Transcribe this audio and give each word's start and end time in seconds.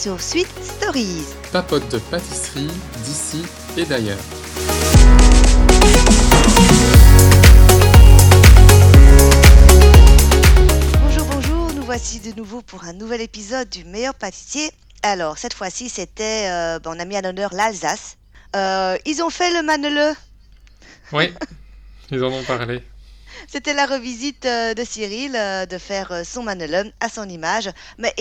Sur 0.00 0.18
Sweet 0.18 0.48
Stories. 0.64 1.26
Papote 1.52 1.86
de 1.90 1.98
pâtisserie 1.98 2.70
d'ici 3.04 3.42
et 3.76 3.84
d'ailleurs. 3.84 4.16
Bonjour, 11.02 11.26
bonjour, 11.26 11.74
nous 11.74 11.82
voici 11.82 12.18
de 12.20 12.34
nouveau 12.34 12.62
pour 12.62 12.84
un 12.84 12.94
nouvel 12.94 13.20
épisode 13.20 13.68
du 13.68 13.84
meilleur 13.84 14.14
pâtissier. 14.14 14.70
Alors, 15.02 15.36
cette 15.36 15.52
fois-ci, 15.52 15.90
c'était, 15.90 16.48
euh, 16.48 16.78
ben, 16.78 16.94
on 16.96 16.98
a 16.98 17.04
mis 17.04 17.16
à 17.16 17.20
l'honneur 17.20 17.52
l'Alsace. 17.52 18.16
Euh, 18.56 18.96
ils 19.04 19.22
ont 19.22 19.28
fait 19.28 19.52
le 19.52 19.62
Maneleu. 19.62 20.14
Oui, 21.12 21.34
ils 22.10 22.24
en 22.24 22.32
ont 22.32 22.44
parlé. 22.44 22.82
C'était 23.48 23.74
la 23.74 23.84
revisite 23.84 24.46
euh, 24.46 24.72
de 24.72 24.82
Cyril 24.82 25.36
euh, 25.36 25.66
de 25.66 25.76
faire 25.76 26.22
son 26.24 26.42
Maneleu 26.42 26.90
à 27.00 27.10
son 27.10 27.28
image. 27.28 27.68
Mais 27.98 28.14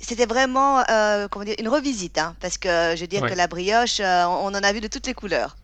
c'était 0.00 0.26
vraiment 0.26 0.82
euh, 0.90 1.28
comment 1.28 1.44
dire, 1.44 1.56
une 1.58 1.68
revisite, 1.68 2.18
hein, 2.18 2.34
parce 2.40 2.58
que 2.58 2.94
je 2.96 3.00
veux 3.00 3.06
dire 3.06 3.22
Ouais. 3.22 3.30
que 3.30 3.34
la 3.34 3.46
brioche, 3.46 4.00
euh, 4.00 4.24
on 4.26 4.48
en 4.48 4.54
a 4.54 4.72
vu 4.72 4.80
de 4.80 4.88
toutes 4.88 5.06
les 5.06 5.14
couleurs. 5.14 5.56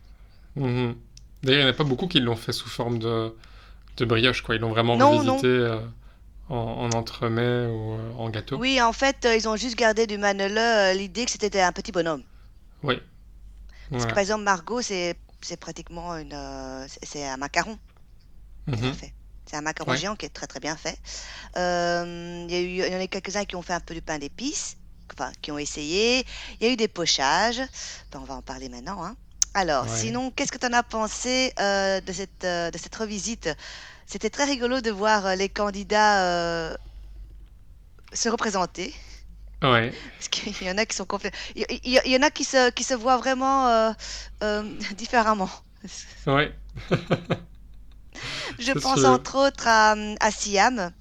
Mhm. 0.55 0.95
D'ailleurs, 1.43 1.61
il 1.61 1.63
n'y 1.65 1.69
en 1.71 1.73
a 1.73 1.77
pas 1.77 1.83
beaucoup 1.83 2.07
qui 2.07 2.19
l'ont 2.19 2.35
fait 2.35 2.51
sous 2.51 2.69
forme 2.69 2.99
de, 2.99 3.33
de 3.97 4.05
brioche, 4.05 4.41
quoi. 4.43 4.55
Ils 4.55 4.61
l'ont 4.61 4.69
vraiment 4.69 4.95
Non, 4.97 5.11
revisité 5.17 5.47
euh, 5.47 5.79
en, 6.49 6.55
en 6.55 6.93
entremets 6.93 7.65
ou 7.67 7.93
euh, 7.93 8.13
en 8.17 8.29
gâteau. 8.29 8.57
Oui, 8.57 8.81
en 8.81 8.93
fait, 8.93 9.25
euh, 9.25 9.35
ils 9.35 9.47
ont 9.49 9.55
juste 9.55 9.75
gardé 9.75 10.07
du 10.07 10.17
Maneleu 10.17 10.57
euh, 10.59 10.93
l'idée 10.93 11.25
que 11.25 11.31
c'était 11.31 11.61
un 11.61 11.71
petit 11.71 11.91
bonhomme. 11.91 12.23
Oui. 12.83 12.99
Parce 13.91 14.05
que 14.05 14.09
par 14.13 14.19
exemple, 14.19 14.43
Margot, 14.43 14.81
c'est 14.81 15.15
pratiquement 15.59 16.15
une, 16.17 16.33
euh, 16.33 16.85
c'est 16.87 17.05
c'est 17.05 17.27
un 17.27 17.37
macaron 17.37 17.77
Mhm. 18.67 18.93
fait. 18.93 19.13
C'est 19.51 19.57
un 19.57 19.61
macaron 19.61 19.91
Ouais. 19.91 19.97
géant 19.97 20.15
qui 20.15 20.25
est 20.25 20.29
très 20.29 20.47
très 20.47 20.61
bien 20.61 20.77
fait. 20.77 20.97
Euh, 21.57 22.45
Il 22.47 22.53
y 22.53 22.57
a 22.57 22.61
eu, 22.61 22.87
il 22.87 22.93
y 22.93 22.95
en 22.95 23.01
a 23.01 23.07
quelques-uns 23.07 23.43
qui 23.43 23.57
ont 23.57 23.61
fait 23.61 23.73
un 23.73 23.81
peu 23.81 23.93
du 23.93 24.01
pain 24.01 24.17
d'épices, 24.17 24.77
enfin 25.13 25.31
qui 25.41 25.51
ont 25.51 25.57
essayé. 25.57 26.25
Il 26.59 26.67
y 26.67 26.69
a 26.69 26.73
eu 26.73 26.77
des 26.77 26.87
pochages. 26.87 27.61
Ben, 28.11 28.19
on 28.21 28.23
va 28.23 28.35
en 28.35 28.41
parler 28.41 28.69
maintenant. 28.69 29.03
hein. 29.03 29.17
Alors, 29.53 29.83
Ouais. 29.83 29.89
sinon, 29.89 30.31
qu'est-ce 30.31 30.53
que 30.53 30.57
tu 30.57 30.65
en 30.67 30.71
as 30.73 30.83
pensé 30.83 31.53
euh, 31.59 31.99
de 31.99 32.13
cette 32.13 32.45
euh, 32.45 32.71
de 32.71 32.77
cette 32.77 32.95
revisite? 32.95 33.49
C'était 34.05 34.29
très 34.29 34.45
rigolo 34.45 34.79
de 34.79 34.91
voir 34.91 35.35
les 35.35 35.49
candidats 35.49 36.77
se 38.13 38.29
représenter. 38.29 38.93
Ouais. 39.61 39.93
Parce 40.17 40.27
qu'il 40.29 40.67
y 40.67 40.71
en 40.71 40.77
a 40.77 40.85
qui 40.85 40.95
sont 40.95 41.05
complètement... 41.05 41.39
Il 41.55 41.65
y, 41.83 41.99
il 42.05 42.17
en 42.17 42.23
a 42.23 42.31
qui 42.31 42.43
se, 42.43 42.69
qui 42.71 42.83
se 42.83 42.93
voient 42.93 43.17
vraiment 43.17 43.93
différemment. 44.97 45.49
Ouais. 46.27 46.53
Je 48.59 48.71
pense 48.73 49.03
entre 49.05 49.35
autres 49.47 49.67
à, 49.67 49.95
à 50.19 50.31
Siam, 50.31 50.91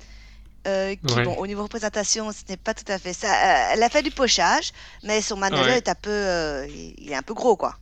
euh, 0.67 0.95
qui, 0.95 1.15
Ouais. 1.15 1.23
bon, 1.25 1.35
au 1.37 1.47
niveau 1.47 1.63
représentation, 1.63 2.31
ce 2.33 2.43
n'est 2.49 2.57
pas 2.57 2.75
tout 2.75 2.91
à 2.93 2.99
fait 2.99 3.13
ça. 3.13 3.29
Euh, 3.29 3.71
elle 3.75 3.83
a 3.83 3.89
fait 3.89 4.03
du 4.03 4.11
pochage, 4.11 4.73
mais 5.05 5.21
son 5.23 5.41
Ouais. 5.41 5.79
est 5.79 5.89
un 5.89 5.95
peu... 5.95 6.11
euh, 6.11 6.67
il 6.69 7.11
est 7.11 7.15
un 7.15 7.23
peu 7.23 7.35
gros, 7.35 7.57
quoi. 7.57 7.77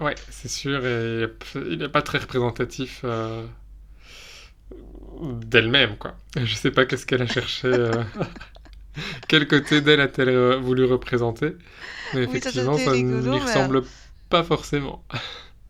Ouais, 0.00 0.14
c'est 0.30 0.48
sûr. 0.48 0.86
Et 0.86 1.26
il 1.56 1.78
n'est 1.78 1.88
pas 1.88 2.02
très 2.02 2.18
représentatif 2.18 3.04
d'elle-même, 5.20 5.96
quoi. 5.96 6.14
Je 6.36 6.54
sais 6.54 6.70
pas 6.70 6.84
qu'est-ce 6.86 7.06
qu'elle 7.06 7.22
a 7.22 7.26
cherché. 7.26 7.70
Quel 9.28 9.46
côté 9.46 9.80
d'elle 9.80 10.00
a-t-elle 10.00 10.56
voulu 10.56 10.84
représenter 10.84 11.56
Mais 12.14 12.26
Oui, 12.26 12.40
ça, 12.40 12.48
effectivement, 12.50 12.76
c'était 12.76 12.90
ça 12.90 12.96
ne 12.96 13.20
lui 13.22 13.30
mais- 13.30 13.38
ressemble 13.40 13.82
pas 14.28 14.42
forcément. 14.42 15.04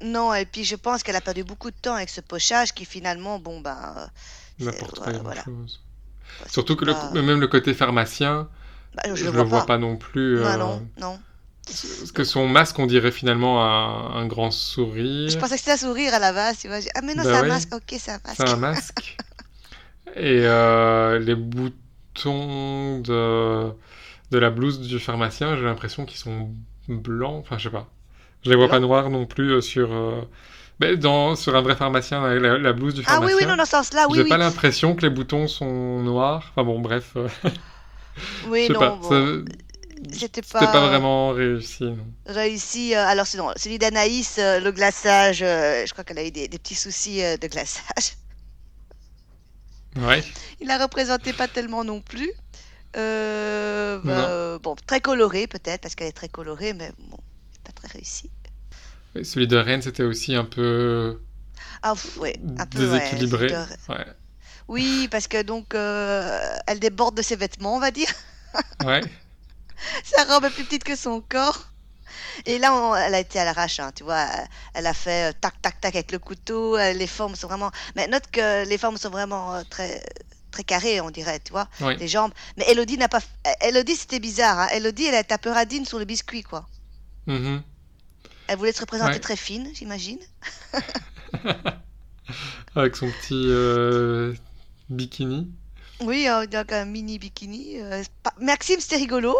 Non, 0.02 0.34
et 0.34 0.44
puis 0.46 0.64
je 0.64 0.76
pense 0.76 1.02
qu'elle 1.02 1.16
a 1.16 1.20
perdu 1.20 1.44
beaucoup 1.44 1.70
de 1.70 1.76
temps 1.76 1.94
avec 1.94 2.08
ce 2.10 2.20
pochage 2.20 2.72
qui 2.74 2.84
finalement, 2.84 3.38
bon, 3.38 3.60
ben... 3.60 3.94
euh, 3.96 4.06
N'importe 4.60 4.96
voilà, 4.96 5.12
pas 5.12 5.12
voilà. 5.22 5.44
grand-chose. 5.44 5.80
Bah, 6.38 6.46
Surtout 6.48 6.76
que 6.76 6.84
le- 6.84 7.22
même 7.22 7.40
le 7.40 7.46
côté 7.48 7.74
pharmacien, 7.74 8.48
bah, 8.94 9.02
je, 9.14 9.14
je 9.14 9.28
le 9.28 9.42
vois 9.42 9.66
pas 9.66 9.78
non 9.78 9.96
plus. 9.96 10.38
Non, 10.38 10.56
euh, 10.56 10.56
non, 10.58 10.82
non. 10.96 11.22
Parce 11.98 12.12
que 12.12 12.24
son 12.24 12.48
masque, 12.48 12.78
on 12.78 12.86
dirait 12.86 13.12
finalement 13.12 13.62
un, 13.64 14.16
un 14.16 14.26
grand 14.26 14.50
sourire. 14.50 15.30
Je 15.30 15.36
pensais 15.36 15.54
que 15.54 15.60
c'était 15.60 15.72
un 15.72 15.76
sourire 15.76 16.12
à 16.14 16.18
la 16.18 16.32
base, 16.32 16.58
tu 16.58 16.66
vois. 16.68 16.78
Ah, 16.96 17.00
mais 17.02 17.14
non, 17.14 17.22
Bah 17.22 17.30
c'est 17.30 17.36
un 17.36 17.44
masque. 17.44 17.72
Ok, 17.74 17.94
c'est 17.98 18.10
un 18.10 18.20
masque. 18.24 18.36
C'est 18.36 18.42
un 18.44 18.56
masque. 18.56 19.18
Et 20.16 20.40
euh, 20.44 21.18
les 21.18 21.34
boutons 21.34 23.00
de, 23.00 23.70
de 24.30 24.38
la 24.38 24.50
blouse 24.50 24.80
du 24.80 24.98
pharmacien, 24.98 25.56
j'ai 25.56 25.64
l'impression 25.64 26.06
qu'ils 26.06 26.18
sont 26.18 26.54
blancs. 26.88 27.40
Enfin, 27.40 27.58
je 27.58 27.64
sais 27.64 27.70
pas. 27.70 27.88
Je 28.44 28.50
les 28.50 28.56
vois 28.56 28.68
pas 28.68 28.80
noirs 28.80 29.10
non 29.10 29.26
plus 29.26 29.52
euh, 29.52 29.60
sur, 29.60 29.92
euh, 29.92 30.22
mais 30.80 30.96
dans, 30.96 31.36
sur 31.36 31.56
un 31.56 31.62
vrai 31.62 31.76
pharmacien, 31.76 32.22
la, 32.22 32.36
la- 32.38 32.58
la 32.58 32.72
blouse 32.72 32.94
du 32.94 33.02
Ah 33.04 33.18
pharmacien. 33.18 33.24
oui, 33.24 33.32
oui, 33.34 33.44
non, 33.46 33.56
dans 33.56 33.64
ce 33.64 33.72
sens-là, 33.72 34.06
oui, 34.08 34.18
j'ai 34.18 34.24
oui. 34.24 34.36
pas 34.36 34.38
l'impression 34.38 34.96
que 34.96 35.02
les 35.02 35.10
boutons 35.10 35.48
sont 35.48 36.02
noirs. 36.02 36.46
Enfin 36.52 36.64
bon, 36.64 36.80
bref. 36.80 37.14
euh, 37.16 37.28
Oui, 38.40 38.68
je 38.68 38.72
sais 38.72 38.74
non, 38.74 38.96
pas. 38.98 38.98
bon, 38.98 39.22
ça- 39.24 39.42
c'était 40.12 40.42
C'était 40.54 40.68
pas, 40.68 40.68
pas 40.68 40.86
vraiment 40.88 41.30
réussi. 41.30 41.84
non. 41.84 42.12
réussi. 42.26 42.94
euh, 42.94 43.04
alors, 43.06 43.26
sinon, 43.26 43.50
celui 43.56 43.78
d'Anaïs, 43.78 44.38
euh, 44.38 44.60
le 44.60 44.70
glaçage, 44.72 45.42
euh, 45.42 45.84
je 45.86 45.92
crois 45.92 46.04
qu'elle 46.04 46.18
a 46.18 46.24
eu 46.24 46.30
des, 46.30 46.46
des 46.48 46.58
petits 46.58 46.74
soucis 46.76 47.22
euh, 47.24 47.36
de 47.36 47.46
glaçage. 47.48 48.14
Ouais. 49.96 50.24
Il 50.60 50.66
la 50.68 50.78
représentait 50.78 51.32
pas 51.34 51.48
tellement 51.48 51.84
non 51.84 52.00
plus. 52.00 52.30
Euh, 52.96 54.00
Non. 54.02 54.28
euh, 54.28 54.58
bon, 54.60 54.76
très 54.86 55.00
coloré 55.00 55.46
peut-être, 55.46 55.82
parce 55.82 55.94
qu'elle 55.94 56.08
est 56.08 56.12
très 56.12 56.28
colorée, 56.30 56.74
mais 56.74 56.92
bon, 56.98 57.18
pas 57.72 57.72
très 57.72 57.88
réussi. 57.98 58.30
Et 59.14 59.24
celui 59.24 59.46
de 59.48 59.56
Rennes, 59.56 59.82
c'était 59.82 60.02
aussi 60.02 60.34
un 60.34 60.44
peu 60.44 61.20
Ah, 61.82 61.94
pff, 61.94 62.16
ouais, 62.18 62.36
un 62.58 62.66
peu, 62.66 62.90
ouais, 62.90 62.98
déséquilibré. 63.00 63.46
de- 63.48 63.92
Ouais. 63.92 64.06
Oui, 64.68 65.08
parce 65.10 65.28
que 65.28 65.40
donc, 65.42 65.74
euh, 65.74 66.40
elle 66.66 66.78
déborde 66.80 67.16
de 67.16 67.22
ses 67.22 67.36
vêtements, 67.36 67.76
on 67.76 67.80
va 67.80 67.90
dire. 67.90 68.08
Ouais. 68.84 69.00
Sa 70.04 70.24
robe 70.24 70.44
est 70.46 70.50
plus 70.50 70.64
petite 70.64 70.82
que 70.84 70.96
son 70.96 71.20
corps. 71.20 71.68
Et 72.46 72.58
là, 72.58 72.74
on- 72.74 72.94
elle 72.94 73.14
a 73.14 73.20
été 73.20 73.38
à 73.38 73.44
l'arrache, 73.44 73.78
hein, 73.80 73.90
tu 73.94 74.02
vois. 74.04 74.26
Elle, 74.74 74.86
a 74.86 74.94
fait 74.94 75.30
euh, 75.30 75.32
tac, 75.40 75.60
tac, 75.62 75.80
tac 75.80 75.94
avec 75.94 76.10
le 76.12 76.18
couteau. 76.18 76.76
euh, 76.76 76.92
les 76.92 77.06
formes 77.06 77.36
sont 77.36 77.46
vraiment. 77.48 77.70
Mais 77.94 78.06
note 78.08 78.24
que 78.32 78.66
les 78.66 78.78
formes 78.78 78.96
sont 78.96 79.10
vraiment 79.10 79.62
très, 79.70 80.02
très 80.50 80.64
carrées, 80.64 81.00
on 81.00 81.10
dirait, 81.10 81.40
tu 81.40 81.52
vois. 81.52 81.68
Oui. 81.80 81.96
Les 81.98 82.08
jambes. 82.08 82.32
Mais 82.56 82.64
Elodie 82.70 82.96
n'a 82.98 83.08
pas. 83.08 83.20
Elodie, 83.60 83.96
c'était 83.96 84.18
bizarre. 84.20 84.58
Hein. 84.58 84.68
Elodie, 84.72 85.04
elle 85.06 85.24
un 85.30 85.38
peu 85.38 85.50
radine 85.50 85.84
sur 85.84 85.98
le 85.98 86.04
biscuit, 86.04 86.42
quoi. 86.42 86.66
Mhm. 87.28 87.62
Elle 88.48 88.58
voulait 88.58 88.72
se 88.72 88.80
représenter 88.80 89.12
Ouais. 89.12 89.20
très 89.20 89.36
fine, 89.36 89.68
j'imagine. 89.74 90.18
Avec 92.74 92.96
son 92.96 93.08
petit 93.10 93.46
euh, 93.48 94.34
bikini. 94.88 95.50
Oui, 96.00 96.26
euh, 96.28 96.46
donc 96.46 96.72
un 96.72 96.84
mini 96.84 97.18
bikini. 97.18 97.80
euh, 97.80 98.02
Maxime, 98.40 98.80
c'était 98.80 98.96
rigolo. 98.96 99.36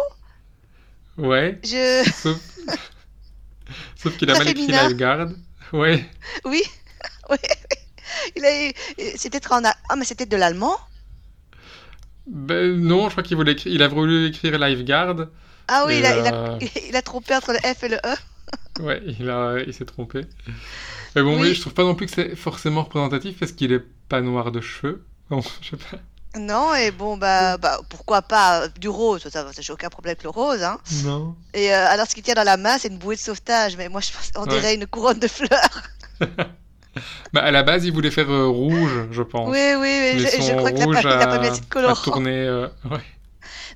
Ouais. 1.17 1.59
Je. 1.63 2.09
Sauf, 2.15 2.39
Sauf 3.95 4.17
qu'il 4.17 4.29
a 4.29 4.37
mal 4.37 4.47
écrit. 4.47 4.67
Lifeguard. 4.67 5.29
Ouais. 5.73 6.05
Oui. 6.45 6.61
oui. 7.29 7.37
Il 8.35 8.45
a 8.45 8.71
C'était 9.15 9.41
en. 9.51 9.61
Ah, 9.63 9.95
mais 9.97 10.05
c'était 10.05 10.25
de 10.25 10.37
l'allemand? 10.37 10.77
Ben 12.27 12.79
non, 12.79 13.05
je 13.07 13.11
crois 13.13 13.23
qu'il 13.23 13.37
voulait. 13.37 13.55
Il 13.65 13.81
a 13.81 13.87
voulu 13.87 14.27
écrire 14.27 14.57
Lifeguard. 14.59 15.27
Ah 15.69 15.83
oui, 15.87 15.99
il 15.99 16.05
a, 16.05 16.17
il 16.17 16.27
a- 16.27 16.57
il 16.89 16.95
a 16.95 17.01
trompé 17.01 17.35
entre 17.35 17.53
le 17.53 17.59
F 17.59 17.83
et 17.83 17.89
le 17.89 17.97
E. 17.97 18.15
Ouais, 18.81 19.01
il 19.19 19.29
a, 19.29 19.57
il 19.65 19.73
s'est 19.73 19.85
trompé. 19.85 20.21
Mais 21.15 21.21
bon, 21.21 21.39
Oui. 21.39 21.53
je 21.53 21.61
trouve 21.61 21.73
pas 21.73 21.83
non 21.83 21.95
plus 21.95 22.05
que 22.07 22.13
c'est 22.13 22.35
forcément 22.35 22.83
représentatif 22.83 23.37
parce 23.39 23.51
qu'il 23.51 23.71
est 23.73 23.83
pas 24.07 24.21
noir 24.21 24.51
de 24.51 24.61
cheveux. 24.61 25.05
Non, 25.31 25.41
je 25.61 25.69
sais 25.69 25.77
pas. 25.77 25.97
Non, 26.39 26.73
et 26.75 26.89
bon, 26.91 27.17
bah, 27.17 27.57
bah 27.57 27.79
pourquoi 27.89 28.21
pas 28.23 28.61
euh, 28.63 28.67
du 28.79 28.87
rose, 28.89 29.21
ça, 29.23 29.29
ça 29.51 29.61
j'ai 29.61 29.73
aucun 29.73 29.89
problème 29.89 30.11
avec 30.11 30.23
le 30.23 30.29
rose, 30.29 30.63
hein. 30.63 30.77
Non. 31.03 31.35
Et 31.53 31.71
euh, 31.73 31.87
alors, 31.87 32.07
ce 32.07 32.13
qu'il 32.15 32.23
tient 32.23 32.33
dans 32.35 32.43
la 32.43 32.57
main, 32.57 32.77
c'est 32.79 32.87
une 32.87 32.97
bouée 32.97 33.15
de 33.15 33.19
sauvetage, 33.19 33.75
mais 33.77 33.89
moi, 33.89 33.99
je 34.01 34.11
pense, 34.11 34.31
on 34.35 34.43
Ouais. 34.43 34.49
dirait 34.59 34.75
une 34.75 34.87
couronne 34.87 35.19
de 35.19 35.27
fleurs. 35.27 35.81
Bah 37.33 37.41
à 37.43 37.51
la 37.51 37.63
base, 37.63 37.85
il 37.85 37.93
voulait 37.93 38.11
faire 38.11 38.29
euh, 38.29 38.47
rouge, 38.47 39.07
je 39.11 39.21
pense. 39.21 39.49
Oui, 39.49 39.73
oui, 39.79 40.13
je, 40.19 40.41
je 40.41 40.55
crois 40.55 40.71
qu'il 40.71 40.81
a 40.81 40.85
rouge 40.85 40.95
pas, 40.95 41.01
il 41.01 41.07
a 41.21 41.27
pas 41.27 41.33
a- 41.35 41.39
mis 41.39 41.47
assez 41.47 41.61
de 41.61 41.65
a 41.65 41.69
colorant. 41.69 42.01
tourné. 42.01 42.31
euh, 42.31 42.67
ouais. 42.89 42.99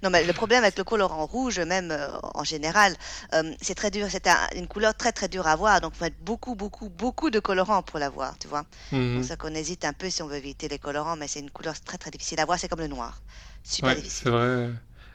Non, 0.04 0.10
mais 0.12 0.24
le 0.24 0.34
problème 0.34 0.64
avec 0.64 0.78
le 0.78 0.84
colorant 0.84 1.26
rouge, 1.26 1.60
même 1.60 1.90
euh, 1.92 2.08
en 2.36 2.44
général, 2.44 2.96
euh, 3.34 3.54
c'est 3.62 3.74
très 3.76 3.90
dur, 3.90 4.08
c'est 4.10 4.28
un- 4.28 4.50
une 4.56 4.68
couleur 4.68 4.94
très 4.96 5.12
très 5.12 5.28
dure 5.30 5.48
à 5.48 5.56
voir, 5.56 5.82
donc 5.82 5.94
il 5.96 5.98
faut 5.98 6.04
mettre 6.06 6.18
beaucoup, 6.22 6.56
beaucoup, 6.56 6.90
beaucoup 6.90 7.30
de 7.32 7.40
colorant 7.40 7.82
pour 7.84 8.00
la 8.00 8.10
voir, 8.10 8.38
tu 8.38 8.48
vois. 8.48 8.66
C'est 8.72 8.92
Mhm. 8.92 9.22
pour 9.22 9.24
ça 9.24 9.36
qu'on 9.38 9.56
hésite 9.56 9.86
un 9.86 9.94
peu 9.94 10.10
si 10.10 10.22
on 10.22 10.28
veut 10.28 10.36
éviter 10.38 10.68
les 10.68 10.80
colorants, 10.80 11.16
mais 11.16 11.28
c'est 11.28 11.40
une 11.40 11.52
couleur 11.52 11.80
très 11.82 11.98
très 11.98 12.12
difficile 12.12 12.40
à 12.42 12.46
voir, 12.46 12.60
c'est 12.60 12.68
comme 12.68 12.80
le 12.82 12.88
noir. 12.88 13.22
Super 13.64 13.96
Ouais, 13.96 13.96
difficile. 13.96 14.24
c'est 14.24 14.30
vrai. 14.30 14.70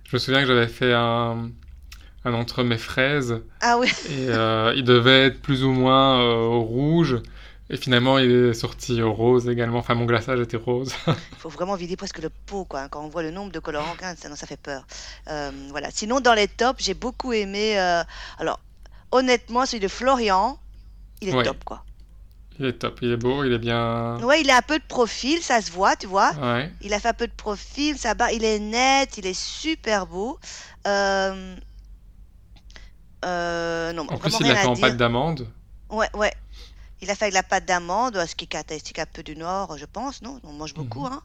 Je 0.04 0.16
me 0.16 0.18
souviens 0.18 0.40
que 0.40 0.46
j'avais 0.46 0.68
fait 0.68 0.92
un, 0.92 1.50
un 2.24 2.34
entre 2.34 2.64
mes 2.64 2.78
fraises 2.78 3.42
Ah 3.60 3.76
oui, 3.78 3.88
et 4.04 4.28
euh, 4.30 4.74
il 4.76 4.84
devait 4.84 5.26
être 5.26 5.42
plus 5.42 5.64
ou 5.64 5.72
moins 5.72 6.20
rouge. 6.58 7.16
Et 7.70 7.76
finalement, 7.76 8.16
il 8.18 8.30
est 8.30 8.54
sorti 8.54 9.02
au 9.02 9.12
rose 9.12 9.48
également. 9.48 9.78
Enfin, 9.80 9.94
mon 9.94 10.06
glaçage 10.06 10.40
était 10.40 10.56
rose. 10.56 10.92
il 11.06 11.14
faut 11.38 11.50
vraiment 11.50 11.74
vider 11.74 11.96
presque 11.96 12.18
le 12.18 12.30
pot, 12.30 12.64
quoi. 12.64 12.80
hein, 12.80 12.88
Quand 12.88 13.04
on 13.04 13.08
voit 13.08 13.22
le 13.22 13.30
nombre 13.30 13.52
de 13.52 13.58
colorants, 13.58 13.94
ça, 14.00 14.28
non, 14.30 14.36
ça 14.36 14.46
fait 14.46 14.56
peur. 14.56 14.86
Euh, 15.28 15.50
voilà. 15.70 15.90
Sinon, 15.90 16.20
dans 16.20 16.32
les 16.34 16.48
tops, 16.48 16.82
j'ai 16.82 16.94
beaucoup 16.94 17.32
aimé. 17.34 17.78
euh, 17.78 18.02
Alors, 18.38 18.58
honnêtement, 19.12 19.66
celui 19.66 19.80
de 19.80 19.88
Florian, 19.88 20.58
il 21.20 21.28
est 21.28 21.34
Ouais. 21.34 21.44
top, 21.44 21.62
quoi. 21.64 21.84
Il 22.58 22.64
est 22.66 22.72
top, 22.72 22.98
il 23.02 23.12
est 23.12 23.16
beau, 23.18 23.44
il 23.44 23.52
est 23.52 23.58
bien. 23.58 24.18
Ouais, 24.22 24.40
il 24.40 24.50
a 24.50 24.56
un 24.56 24.62
peu 24.62 24.78
de 24.78 24.84
profil, 24.84 25.40
ça 25.42 25.60
se 25.60 25.70
voit, 25.70 25.94
tu 25.94 26.06
vois. 26.06 26.32
Ouais. 26.42 26.72
Il 26.80 26.92
a 26.94 26.98
fait 26.98 27.08
un 27.08 27.12
peu 27.14 27.26
de 27.28 27.32
profil, 27.32 27.96
ça 27.98 28.14
bat, 28.14 28.32
il 28.32 28.42
est 28.44 28.58
net, 28.58 29.16
il 29.18 29.26
est 29.26 29.38
super 29.38 30.06
beau. 30.06 30.38
Euh, 30.86 31.54
euh, 33.24 33.92
non, 33.92 34.06
En 34.10 34.16
plus, 34.18 34.36
il 34.40 34.46
l'a 34.48 34.56
fait 34.56 34.66
en 34.66 34.74
pâte 34.74 34.96
d'amande. 34.96 35.46
Ouais, 35.90 36.08
ouais. 36.14 36.32
Il 37.00 37.10
a 37.10 37.14
fait 37.14 37.26
avec 37.26 37.34
la 37.34 37.42
pâte 37.42 37.64
d'amande, 37.64 38.24
ce 38.26 38.34
qui 38.34 38.44
est 38.44 38.48
caractéristique 38.48 38.98
un 38.98 39.06
peu 39.06 39.22
du 39.22 39.36
Nord, 39.36 39.78
je 39.78 39.84
pense, 39.86 40.20
non? 40.22 40.40
On 40.42 40.52
mange 40.52 40.74
beaucoup, 40.74 41.04
Mhm. 41.06 41.12
hein. 41.12 41.22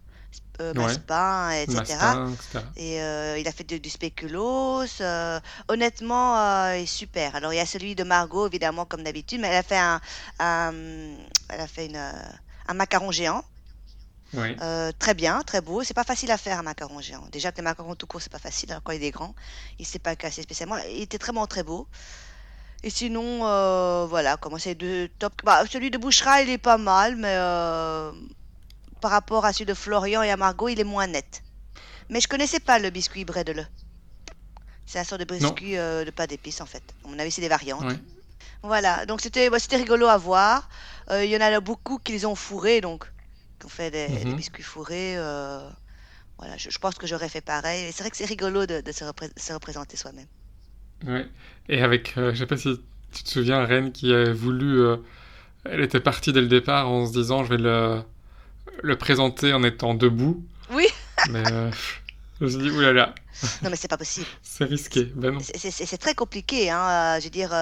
Euh, 0.62 0.74
Ouais. 0.74 0.82
massepain, 0.84 1.52
etc. 1.52 1.76
Mastin, 1.78 2.34
etc. 2.34 2.60
Et 2.76 3.02
euh, 3.02 3.38
il 3.40 3.48
a 3.48 3.52
fait 3.52 3.64
de- 3.64 3.78
du 3.78 3.90
spéculoos. 3.90 4.86
euh, 5.02 5.40
honnêtement, 5.68 6.38
euh, 6.40 6.78
il 6.78 6.84
est 6.84 6.86
super. 6.86 7.36
Alors, 7.36 7.54
il 7.54 7.58
y 7.58 7.60
a 7.60 7.66
celui 7.68 7.94
de 7.96 8.04
Margot, 8.04 8.48
évidemment, 8.48 8.86
comme 8.86 9.04
d'habitude, 9.04 9.42
mais 9.42 9.48
elle 9.50 9.56
a 9.58 9.64
fait 9.64 9.78
un, 9.78 10.00
un- 10.40 10.74
elle 11.50 11.60
a 11.62 11.68
fait 11.68 11.86
une, 11.88 11.96
euh, 11.98 12.12
un 12.68 12.74
macaron 12.74 13.12
géant. 13.12 13.44
Oui. 14.34 14.56
Euh, 14.62 14.92
très 14.98 15.14
bien, 15.14 15.42
très 15.44 15.62
beau. 15.62 15.84
C'est 15.84 15.94
pas 15.94 16.04
facile 16.04 16.32
à 16.32 16.38
faire 16.40 16.58
un 16.58 16.64
macaron 16.64 17.00
géant. 17.02 17.24
Déjà 17.32 17.52
que 17.52 17.58
les 17.58 17.64
macarons 17.64 17.96
tout 17.96 18.08
court, 18.08 18.22
c'est 18.22 18.32
pas 18.32 18.40
facile. 18.40 18.72
Alors, 18.72 18.82
quand 18.84 18.94
il 18.94 19.04
est 19.04 19.12
grand, 19.12 19.36
il 19.78 19.86
s'est 19.86 20.00
pas 20.00 20.16
cassé 20.16 20.42
spécialement. 20.42 20.78
Il 20.90 21.02
était 21.04 21.20
vraiment 21.20 21.46
très 21.46 21.62
beau. 21.64 21.88
Et 22.84 22.90
sinon, 22.90 23.48
euh, 23.48 24.06
voilà, 24.08 24.36
comment 24.38 24.58
c'est 24.58 24.76
de 24.76 25.10
top. 25.20 25.34
Bah, 25.44 25.64
celui 25.72 25.90
de 25.90 25.98
Bouchera, 25.98 26.42
il 26.42 26.50
est 26.50 26.58
pas 26.58 26.78
mal, 26.78 27.16
mais 27.16 27.34
euh, 27.38 28.12
par 29.00 29.12
rapport 29.12 29.46
à 29.46 29.54
celui 29.54 29.66
de 29.66 29.74
Florian 29.74 30.22
et 30.22 30.30
à 30.32 30.38
Margot, 30.38 30.68
il 30.68 30.80
est 30.80 30.84
moins 30.84 31.08
net. 31.08 31.44
Mais 32.10 32.20
je 32.20 32.28
connaissais 32.28 32.60
pas 32.60 32.80
le 32.80 32.90
biscuit 32.90 33.24
bredele. 33.24 33.70
C'est 34.86 35.00
un 35.00 35.06
sort 35.06 35.18
de 35.18 35.24
biscuit 35.24 35.78
euh, 35.78 36.04
de 36.04 36.12
pas 36.12 36.28
d'épices 36.28 36.60
en 36.60 36.66
fait. 36.66 36.84
À 37.06 37.08
mon 37.08 37.18
avis, 37.18 37.32
c'est 37.32 37.42
des 37.42 37.48
variantes. 37.48 37.84
Ouais. 37.86 38.00
Voilà, 38.64 39.06
donc 39.06 39.22
c'était 39.22 39.50
bah, 39.50 39.60
c'était 39.60 39.78
rigolo 39.78 40.08
à 40.08 40.18
voir. 40.18 40.68
Il 41.10 41.26
y 41.26 41.38
en 41.38 41.42
a 41.42 41.60
beaucoup 41.62 41.98
qui 42.00 42.12
les 42.12 42.26
ont 42.26 42.36
fourrés, 42.36 42.82
donc 42.82 43.06
qui 43.60 43.66
ont 43.66 43.70
fait 43.70 43.92
des, 43.92 44.08
des 44.08 44.26
Mhm. 44.26 44.36
biscuits 44.36 44.64
fourrés. 44.64 45.16
voilà, 46.38 46.58
je, 46.58 46.70
je 46.70 46.80
pense 46.80 46.96
que 46.96 47.08
j'aurais 47.08 47.30
fait 47.30 47.42
pareil. 47.42 47.92
C'est 47.94 48.04
vrai 48.04 48.10
que 48.12 48.18
c'est 48.18 48.26
rigolo 48.26 48.66
de, 48.66 48.82
de 48.82 48.92
se, 48.92 49.06
repré- 49.06 49.32
se 49.38 49.54
représenter 49.54 49.96
soi-même. 49.98 50.28
Ouais. 51.06 51.28
Et 51.70 51.82
avec, 51.82 52.14
euh, 52.18 52.34
je 52.34 52.40
sais 52.40 52.46
pas 52.46 52.58
si 52.58 52.80
tu 53.12 53.24
te 53.24 53.30
souviens, 53.30 53.66
Rennes 53.66 53.92
qui 53.92 54.14
avait 54.14 54.34
voulu. 54.34 54.80
euh, 54.82 54.98
elle 55.66 55.82
était 55.82 56.00
partie 56.02 56.34
dès 56.34 56.42
le 56.42 56.48
départ 56.48 56.90
en 56.90 57.06
se 57.08 57.14
disant 57.14 57.44
je 57.46 57.50
vais 57.50 57.58
le, 57.62 58.02
le 58.82 58.98
présenter 58.98 59.54
en 59.54 59.64
étant 59.64 59.94
debout. 59.94 60.44
Oui. 60.72 60.88
Mais 61.30 61.44
euh, 61.52 61.72
je 62.40 62.46
me 62.46 62.50
suis 62.50 62.60
dit 62.60 62.70
oulala, 62.70 63.14
Non, 63.62 63.70
mais 63.70 63.76
c'est 63.78 63.88
pas 63.88 63.98
possible. 63.98 64.26
c'est 64.42 64.66
risqué. 64.66 65.06
Ben 65.16 65.32
non. 65.32 65.40
C'est 65.42 65.98
très 65.98 66.16
compliqué. 66.16 66.70
Hein. 66.70 67.16
euh, 67.16 67.20
Je 67.20 67.26
veux 67.26 67.30
dire, 67.30 67.54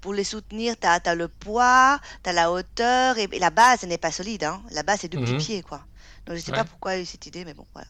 pour 0.00 0.12
les 0.14 0.24
soutenir, 0.24 0.74
tu 0.80 0.86
as, 0.88 1.14
le 1.14 1.28
poids, 1.28 2.00
tu 2.24 2.30
as 2.30 2.32
la 2.32 2.50
hauteur, 2.50 3.16
et, 3.18 3.28
et 3.30 3.38
la 3.38 3.50
base, 3.50 3.84
n'est 3.84 3.98
pas 3.98 4.10
solide. 4.10 4.42
Hein. 4.44 4.60
La 4.72 4.82
base, 4.82 5.00
c'est 5.02 5.08
deux 5.08 5.20
petits 5.20 5.34
Mhm. 5.34 5.38
pieds, 5.38 5.62
quoi. 5.62 5.84
Donc, 6.26 6.36
je 6.36 6.40
sais 6.42 6.50
Ouais. 6.50 6.58
pas 6.58 6.64
pourquoi 6.64 6.94
elle 6.94 7.00
a 7.00 7.02
eu 7.02 7.06
cette 7.06 7.26
idée, 7.26 7.44
mais 7.44 7.54
bon, 7.54 7.66
voilà. 7.72 7.86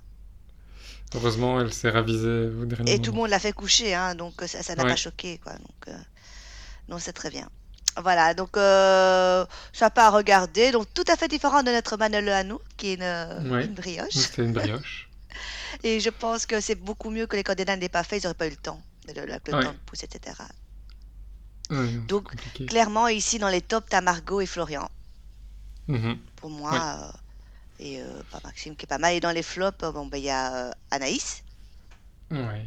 Heureusement, 1.15 1.61
elle 1.61 1.73
s'est 1.73 1.91
ravisée 1.91 2.47
au 2.61 2.65
dernier 2.67 2.93
Et 2.95 2.99
tout 3.01 3.11
le 3.11 3.17
monde 3.19 3.31
l'a 3.31 3.39
fait 3.41 3.53
coucher, 3.53 3.95
hein, 3.95 4.15
donc 4.15 4.43
euh, 4.43 4.47
ça 4.47 4.75
n'a 4.77 4.85
Ouais. 4.85 4.91
pas 4.91 4.97
choqué, 4.97 5.39
quoi. 5.39 5.53
Donc, 5.55 5.89
euh, 5.89 5.97
non, 6.89 6.99
c'est 6.99 7.13
très 7.13 7.31
bien. 7.31 7.49
Voilà, 8.01 8.35
donc 8.35 8.57
euh, 8.57 9.45
ça 9.73 9.91
pas 9.91 10.07
à 10.07 10.11
regarder. 10.11 10.71
Donc, 10.71 10.87
tout 10.95 11.05
à 11.09 11.17
fait 11.17 11.27
différent 11.29 11.63
de 11.65 11.71
notre 11.73 11.97
Manolo 11.97 12.31
à 12.31 12.45
nous, 12.45 12.61
qui 12.77 12.91
est 12.91 12.95
une, 12.95 13.03
euh, 13.03 13.51
Ouais. 13.51 13.65
une 13.67 13.75
brioche. 13.75 14.13
C'était 14.13 14.45
une 14.45 14.53
brioche. 14.53 15.09
Et 15.83 15.99
je 16.01 16.11
pense 16.11 16.47
que 16.47 16.61
c'est 16.61 16.77
beaucoup 16.77 17.11
mieux 17.11 17.27
que 17.27 17.35
les 17.37 17.43
candidats 17.45 17.75
ne 17.77 17.81
l'aient 17.81 17.89
pas 17.89 18.05
fait, 18.05 18.19
ils 18.19 18.23
n'auraient 18.23 18.35
pas 18.35 18.47
eu 18.47 18.51
le 18.51 18.57
temps, 18.57 18.81
le, 19.09 19.15
le- 19.15 19.27
le 19.27 19.33
Ouais. 19.55 19.65
temps 19.65 19.73
de 19.73 19.79
pousser, 19.87 20.07
etc. 20.07 20.37
Ouais, 21.71 21.89
Donc. 22.09 22.31
Clairement, 22.69 23.09
ici, 23.09 23.39
dans 23.41 23.49
les 23.49 23.61
tops, 23.61 23.87
t'as 23.91 24.01
Margot 24.01 24.41
et 24.41 24.47
Florian. 24.47 24.89
Mhm. 25.89 26.19
Pour 26.37 26.51
moi, 26.51 26.73
euh, 26.75 27.19
et 27.81 28.01
euh, 28.01 28.23
pas 28.31 28.41
Maxime 28.45 28.77
qui 28.77 28.85
est 28.85 28.89
pas 28.89 28.99
mal. 28.99 29.15
Et 29.15 29.21
dans 29.21 29.31
les 29.33 29.43
flops, 29.43 29.83
euh, 29.83 29.91
bon, 29.93 30.07
ben, 30.07 30.19
il 30.19 30.25
y 30.25 30.31
a 30.31 30.69
euh, 30.69 30.71
Anaïs. 30.91 31.43
Ouais. 32.31 32.65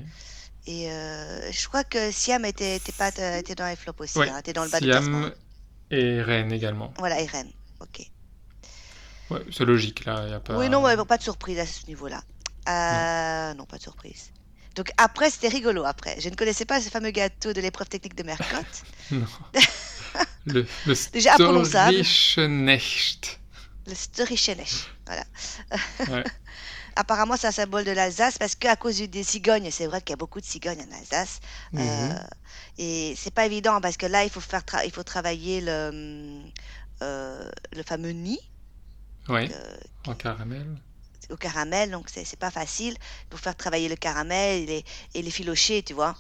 Et 0.65 0.88
je 0.88 1.68
crois 1.68 1.83
que 1.83 2.10
Siam 2.12 2.45
était, 2.45 2.77
était, 2.77 2.92
pas, 2.94 3.10
était 3.10 3.56
dans 3.56 3.68
les 3.68 3.75
flops 3.75 4.00
aussi, 4.01 4.18
Ouais. 4.18 4.30
hein, 4.30 4.39
était 4.39 4.54
dans 4.54 4.63
le 4.63 4.69
bas. 4.69 4.80
Siam 4.80 5.31
et 5.92 6.21
Rennes 6.21 6.51
également. 6.51 6.94
Voilà, 6.98 7.19
et 7.21 7.25
Rennes. 7.25 7.51
Ok. 7.80 8.01
Ouais, 9.30 9.42
c'est 9.51 9.65
logique 9.65 10.06
là, 10.06 10.27
y 10.27 10.33
a 10.33 10.39
pas. 10.39 10.57
Oui, 10.57 10.69
non, 10.69 10.81
ouais, 10.81 10.95
pas 11.06 11.18
de 11.18 11.24
surprise 11.24 11.60
à 11.60 11.65
ce 11.65 11.86
niveau-là. 11.88 12.24
Euh, 12.69 13.54
non. 13.56 13.65
pas 13.65 13.77
de 13.77 13.81
surprise. 13.81 14.31
Donc 14.75 14.92
après, 14.98 15.30
c'était 15.30 15.50
rigolo 15.50 15.83
après. 15.86 16.19
Je 16.19 16.30
ne 16.30 16.36
connaissais 16.36 16.65
pas 16.65 16.81
ce 16.81 16.89
fameux 16.89 17.12
gâteau 17.12 17.54
de 17.54 17.62
l'épreuve 17.62 17.89
technique 17.89 18.15
de 18.15 18.24
Mercotte. 18.24 18.83
Non. 19.12 19.27
Le, 20.45 20.65
le 20.86 21.12
Déjà 21.12 21.33
imprononçable. 21.33 21.98
Le 21.98 23.95
Storichenech. 23.95 24.89
Voilà. 25.07 25.23
Ouais. 26.07 26.25
Apparemment, 26.95 27.35
c'est 27.38 27.47
un 27.47 27.51
symbole 27.51 27.83
de 27.85 27.91
l'Alsace 27.91 28.38
parce 28.38 28.55
qu'à 28.55 28.75
cause 28.75 28.97
des 29.01 29.23
cigognes, 29.23 29.69
c'est 29.71 29.88
vrai 29.88 30.01
qu'il 30.01 30.11
y 30.11 30.15
a 30.15 30.17
beaucoup 30.17 30.41
de 30.41 30.45
cigognes 30.45 30.81
en 30.89 30.97
Alsace. 30.97 31.39
Mhm. 31.71 31.79
Euh, 31.79 32.19
et 32.77 33.15
c'est 33.17 33.33
pas 33.33 33.45
évident 33.45 33.81
parce 33.81 33.97
que 33.97 34.05
là, 34.05 34.23
il 34.23 34.29
faut 34.29 34.41
faire 34.41 34.63
il 34.85 34.91
faut 34.91 35.03
travailler 35.03 35.61
le, 35.61 36.44
euh, 37.01 37.50
le 37.73 37.83
fameux 37.83 38.11
nid 38.11 38.39
Ouais, 39.27 39.51
euh, 39.51 39.77
en 40.07 40.15
caramel. 40.15 40.81
au 41.29 41.38
caramel, 41.38 41.91
donc 41.91 42.09
c'est 42.09 42.39
pas 42.39 42.51
facile. 42.51 42.95
Il 43.00 43.27
faut 43.31 43.38
faire 43.38 43.55
travailler 43.55 43.89
le 43.89 43.95
caramel 43.95 44.63
et 44.63 44.65
les, 44.65 44.85
et 45.13 45.21
les 45.21 45.31
filocher, 45.31 45.83
tu 45.83 45.94
vois. 45.94 46.15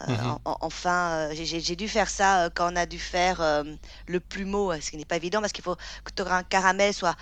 Euh, 0.00 0.04
Mhm. 0.06 0.20
en- 0.24 0.40
en- 0.44 0.58
enfin, 0.62 1.30
euh, 1.32 1.34
j'ai- 1.34 1.76
dû 1.76 1.88
faire 1.88 2.08
ça 2.10 2.46
euh, 2.46 2.50
quand 2.54 2.72
on 2.72 2.76
a 2.76 2.86
dû 2.86 2.98
faire 3.00 3.40
le 4.08 4.20
plumeau, 4.20 4.72
euh, 4.72 4.80
ce 4.80 4.90
qui 4.90 4.96
n'est 4.96 5.04
pas 5.04 5.16
évident 5.16 5.40
parce 5.40 5.52
qu'il 5.52 5.64
faut 5.64 5.76
que 6.04 6.12
ton 6.14 6.24
caramel 6.48 6.94
soit 6.94 7.16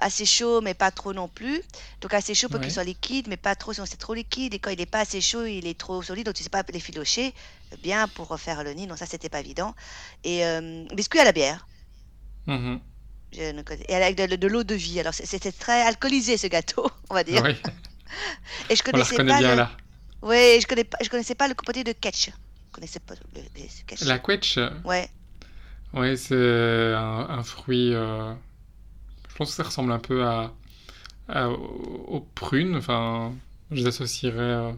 assez 0.00 0.24
chaud 0.26 0.60
mais 0.60 0.74
pas 0.74 0.90
trop 0.90 1.12
non 1.12 1.28
plus. 1.28 1.62
Donc 2.00 2.12
assez 2.14 2.34
chaud 2.34 2.48
pour 2.48 2.60
qu'il 2.60 2.72
soit 2.72 2.84
liquide 2.84 3.26
mais 3.28 3.36
pas 3.36 3.54
trop 3.54 3.72
sinon 3.72 3.86
c'est 3.86 3.96
trop 3.98 4.14
liquide 4.14 4.54
et 4.54 4.58
quand 4.58 4.70
il 4.70 4.78
n'est 4.78 4.86
pas 4.86 5.00
assez 5.00 5.20
chaud 5.20 5.44
il 5.44 5.66
est 5.66 5.78
trop 5.78 6.02
solide 6.02 6.26
donc 6.26 6.34
tu 6.34 6.42
sais 6.42 6.48
pas 6.50 6.62
les 6.72 6.80
filocher 6.80 7.32
bien 7.82 8.08
pour 8.08 8.28
refaire 8.28 8.62
le 8.64 8.72
nid. 8.72 8.86
Donc 8.86 8.98
ça 8.98 9.06
c'était 9.06 9.28
pas 9.28 9.40
évident. 9.40 9.74
Et 10.24 10.44
euh, 10.46 10.84
biscuit 10.94 11.20
à 11.20 11.24
la 11.24 11.32
bière. 11.32 11.66
Mhm. 12.46 12.80
Je 13.32 13.52
ne 13.52 13.62
connais- 13.62 13.84
Et 13.88 13.94
avec 13.96 14.16
de, 14.16 14.36
de 14.36 14.46
l'eau 14.46 14.62
de 14.64 14.74
vie. 14.74 15.00
Alors 15.00 15.12
c'était 15.14 15.52
très 15.52 15.82
alcoolisé 15.82 16.36
ce 16.38 16.46
gâteau, 16.46 16.88
on 17.10 17.14
va 17.14 17.24
dire. 17.24 17.42
Oui, 17.44 17.56
Et 18.70 18.76
je 18.76 18.82
on 18.86 18.96
la 18.96 19.04
connaissais 19.04 19.16
pas 19.16 19.22
bien 19.38 19.50
le... 19.50 19.56
là. 19.56 19.70
Ouais, 20.22 20.58
je 20.62 20.66
connais 20.66 20.84
pas, 20.84 20.98
je 21.02 21.08
connaissais 21.08 21.34
pas 21.34 21.48
le 21.48 21.54
compoté 21.54 21.84
de 21.84 21.92
ketch. 21.92 22.30
Je 22.30 22.72
connaissais 22.72 23.00
pas 23.00 23.14
le, 23.34 23.42
ketch. 23.86 24.00
La 24.02 24.18
quetch, 24.18 24.58
Ouais. 24.84 25.08
ouais, 25.92 26.16
c'est 26.16 26.34
un, 26.94 27.26
un 27.28 27.42
fruit. 27.42 27.92
euh, 27.94 28.32
pense 29.36 29.50
que 29.50 29.56
ça 29.56 29.62
ressemble 29.64 29.92
un 29.92 29.98
peu 29.98 30.24
à, 30.26 30.52
aux 31.50 32.20
prunes. 32.34 32.76
Enfin, 32.76 33.32
je 33.70 33.76
les 33.76 33.86
associerais 33.86 34.38
euh, 34.38 34.72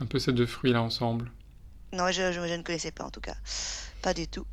un 0.00 0.06
peu 0.06 0.18
ces 0.18 0.32
deux 0.32 0.46
fruits-là 0.46 0.82
ensemble. 0.82 1.30
Non, 1.92 2.10
je, 2.10 2.32
je, 2.32 2.46
je 2.46 2.54
ne 2.54 2.62
connaissais 2.62 2.92
pas 2.92 3.04
en 3.04 3.10
tout 3.10 3.20
cas. 3.20 3.34
Pas 4.02 4.14
du 4.14 4.28
tout. 4.28 4.46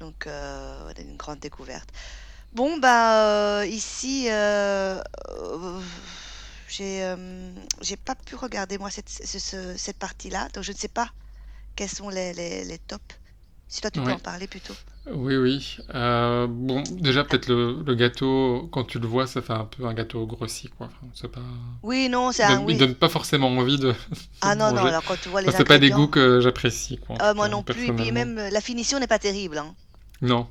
Donc, 0.00 0.26
euh, 0.26 0.92
une 0.98 1.16
grande 1.16 1.40
découverte. 1.40 1.90
Bon, 2.52 2.78
bah, 2.78 3.60
euh, 3.60 3.66
ici, 3.66 4.26
euh, 4.30 5.00
euh, 5.42 5.80
j'ai 6.70 7.96
pas 7.96 8.14
pu 8.14 8.34
regarder 8.36 8.78
moi 8.78 8.90
cette, 8.90 9.08
ce- 9.08 9.38
ce- 9.38 9.76
cette 9.76 9.98
partie-là. 9.98 10.48
Donc, 10.54 10.64
je 10.64 10.72
ne 10.72 10.76
sais 10.76 10.88
pas 10.88 11.10
quels 11.76 11.90
sont 11.90 12.10
les, 12.10 12.32
les, 12.34 12.64
les 12.64 12.78
tops. 12.78 13.19
Si 13.72 13.80
toi, 13.80 13.90
tu 13.90 14.00
peux 14.00 14.10
en 14.10 14.18
parler 14.18 14.48
plutôt. 14.48 14.74
Oui, 15.12 15.36
oui. 15.36 15.76
Euh, 15.94 16.46
bon, 16.48 16.82
déjà, 16.90 17.22
peut-être 17.24 17.48
le, 17.48 17.82
le 17.86 17.94
gâteau, 17.94 18.68
quand 18.72 18.82
tu 18.84 18.98
le 18.98 19.06
vois, 19.06 19.26
ça 19.28 19.40
fait 19.42 19.52
un 19.52 19.64
peu 19.64 19.86
un 19.86 19.94
gâteau 19.94 20.26
grossi, 20.26 20.68
quoi. 20.76 20.88
Enfin, 20.88 21.06
c'est 21.14 21.30
pas... 21.30 21.40
Oui, 21.84 22.08
non, 22.08 22.32
c'est 22.32 22.42
un 22.42 22.62
oui. 22.64 22.74
il 22.74 22.78
donne 22.78 22.96
pas 22.96 23.08
forcément 23.08 23.48
envie 23.48 23.78
de, 23.78 23.94
Ah 24.40 24.54
non, 24.60 24.72
non, 24.72 24.84
alors 24.84 25.04
quand 25.04 25.14
tu 25.20 25.28
vois 25.28 25.40
les 25.40 25.48
Enfin, 25.48 25.58
c'est 25.58 25.64
pas 25.64 25.78
des 25.78 25.90
goûts 25.90 26.08
que 26.08 26.40
j'apprécie, 26.40 26.98
quoi. 26.98 27.14
Ah, 27.20 27.32
moi 27.32 27.48
non 27.48 27.62
plus. 27.62 27.86
Et 27.86 27.92
puis 27.92 28.10
même 28.12 28.38
euh, 28.38 28.50
la 28.50 28.60
finition 28.60 28.98
n'est 28.98 29.06
pas 29.06 29.20
terrible. 29.20 29.56
hein. 29.58 29.72
Non, 30.20 30.48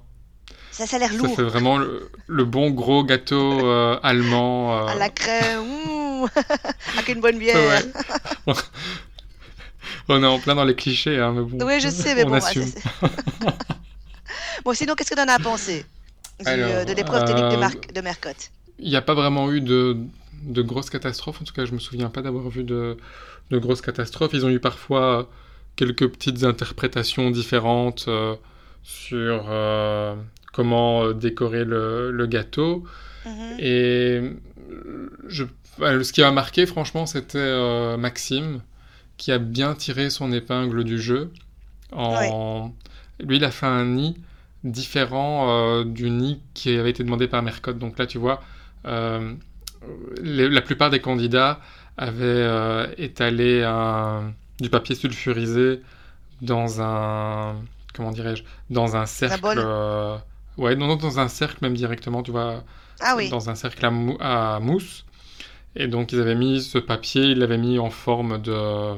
Ça, 0.72 0.88
ça 0.88 0.96
a 0.96 1.00
l'air 1.00 1.12
ça 1.12 1.18
lourd. 1.18 1.36
fait 1.36 1.44
vraiment 1.44 1.78
le, 1.78 2.10
le 2.28 2.46
bon 2.46 2.72
gros 2.72 3.04
gâteau 3.04 3.68
euh, 3.68 4.00
allemand. 4.02 4.88
À 4.88 4.96
la 4.96 5.10
crème, 5.10 5.60
ouh, 5.62 6.28
avec 6.94 7.10
une 7.10 7.20
bonne 7.22 7.38
bière. 7.38 7.84
Ouais. 8.48 8.54
On 10.10 10.24
est 10.24 10.28
en 10.28 10.40
plein 10.40 10.56
dans 10.56 10.66
les 10.66 10.76
clichés, 10.76 11.18
hein, 11.20 11.34
mais 11.36 11.44
bon. 11.44 11.66
Oui, 11.66 11.80
je 11.80 11.90
sais, 11.90 12.16
mais 12.16 12.24
on 12.24 12.30
bon. 12.30 12.34
assume. 12.36 12.64
c'est- 12.64 12.82
bon, 14.66 14.74
sinon, 14.74 14.96
qu'est-ce 14.96 15.12
que 15.12 15.16
tu 15.16 15.22
en 15.22 15.28
as 15.28 15.40
pensé 15.40 15.86
du, 16.40 16.48
Alors, 16.48 16.70
euh, 16.72 16.86
de 16.86 16.94
l'épreuve 16.94 17.26
technique 17.26 17.50
de, 17.50 17.56
euh, 17.56 17.60
Mar- 17.60 17.72
de 17.94 18.02
Mercotte? 18.02 18.52
Il 18.80 18.90
n'y 18.90 18.96
a 18.96 19.02
pas 19.02 19.14
vraiment 19.14 19.52
eu 19.52 19.62
de, 19.62 19.98
de 20.44 20.62
grosses 20.62 20.90
catastrophes. 20.90 21.42
En 21.42 21.46
tout 21.46 21.54
cas, 21.54 21.66
je 21.66 21.74
me 21.74 21.80
souviens 21.80 22.10
pas 22.10 22.22
d'avoir 22.22 22.50
vu 22.50 22.64
de, 22.64 22.98
de 23.52 23.58
grosses 23.58 23.82
catastrophes. 23.82 24.32
Ils 24.34 24.46
ont 24.46 24.50
eu 24.50 24.60
parfois 24.60 25.30
quelques 25.76 26.08
petites 26.10 26.44
interprétations 26.44 27.30
différentes 27.32 28.06
euh, 28.08 28.36
sur 28.84 29.46
euh, 29.50 30.16
comment 30.54 31.12
décorer 31.12 31.66
le, 31.66 32.12
le 32.12 32.26
gâteau. 32.26 32.84
Mhm. 33.26 33.56
Et 33.60 34.22
je, 35.28 35.44
ce 35.80 36.12
qui 36.14 36.22
m'a 36.22 36.32
marqué, 36.32 36.66
franchement, 36.66 37.06
c'était 37.06 37.38
euh, 37.38 37.98
Maxime, 37.98 38.62
qui 39.20 39.32
a 39.34 39.40
bien 39.40 39.76
tiré 39.76 40.10
son 40.12 40.32
épingle 40.34 40.84
du 40.86 41.00
jeu. 41.02 41.32
En... 41.94 42.74
Lui, 43.20 43.38
il 43.38 43.46
a 43.46 43.52
fait 43.52 43.68
un 43.68 43.86
nid 43.86 44.16
différent 44.64 45.50
euh, 45.50 45.84
du 45.86 46.10
nid 46.12 46.42
qui 46.56 46.76
avait 46.78 46.92
été 46.92 47.04
demandé 47.04 47.28
par 47.28 47.44
Mercotte. 47.44 47.80
Donc 47.80 48.00
là, 48.00 48.08
tu 48.08 48.18
vois, 48.20 48.42
euh, 48.88 49.34
les- 50.22 50.50
la 50.50 50.62
plupart 50.62 50.90
des 50.90 51.00
candidats 51.02 51.60
avaient 51.98 52.24
euh, 52.26 52.88
étalé 52.98 53.64
un- 53.64 54.34
du 54.60 54.70
papier 54.70 54.96
sulfurisé 54.96 55.82
dans 56.42 56.82
un, 56.82 57.56
comment 57.96 58.12
dirais-je, 58.12 58.44
dans 58.70 58.96
un 58.98 59.06
cercle. 59.06 59.60
ouais, 60.58 60.76
non, 60.76 60.88
non, 60.88 60.96
dans 60.96 61.20
un 61.20 61.28
cercle 61.28 61.58
même 61.62 61.76
directement, 61.76 62.24
tu 62.24 62.32
vois, 62.32 62.64
Ah 63.00 63.16
oui. 63.18 63.30
dans 63.30 63.50
un 63.50 63.56
cercle 63.56 63.86
à, 63.86 63.92
mou- 63.92 64.18
à 64.20 64.60
mousse. 64.62 65.06
Et 65.80 65.88
donc 65.88 66.12
ils 66.12 66.20
avaient 66.20 66.36
mis 66.36 66.62
ce 66.62 66.78
papier, 66.78 67.24
ils 67.24 67.40
l'avaient 67.40 67.58
mis 67.58 67.80
en 67.80 67.90
forme 67.90 68.42
de, 68.42 68.96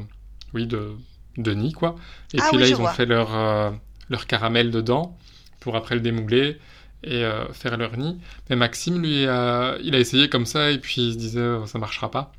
oui, 0.54 0.68
de, 0.68 0.92
de 1.38 1.54
nid 1.54 1.74
quoi. 1.74 1.96
Et 2.34 2.40
Ah 2.40 2.48
puis 2.50 2.58
oui, 2.58 2.62
là 2.64 2.68
ils 2.68 2.82
ont 2.82 2.88
fait 2.88 3.06
leur, 3.06 3.36
euh, 3.36 3.72
leur 4.10 4.28
caramel 4.28 4.72
dedans 4.72 5.18
pour 5.62 5.76
après 5.78 5.96
le 5.96 6.02
démouler 6.02 6.58
et 7.04 7.24
euh, 7.24 7.46
faire 7.54 7.78
leur 7.78 7.98
nid. 7.98 8.18
Mais 8.50 8.56
Maxime 8.58 9.02
lui 9.02 9.26
a, 9.28 9.78
il 9.84 9.96
a 9.96 10.00
essayé 10.00 10.28
comme 10.30 10.46
ça 10.46 10.72
et 10.72 10.80
puis 10.80 11.02
il 11.08 11.14
se 11.14 11.18
disait 11.18 11.40
euh, 11.40 11.66
ça 11.68 11.80
marchera 11.80 12.12
pas. 12.12 12.34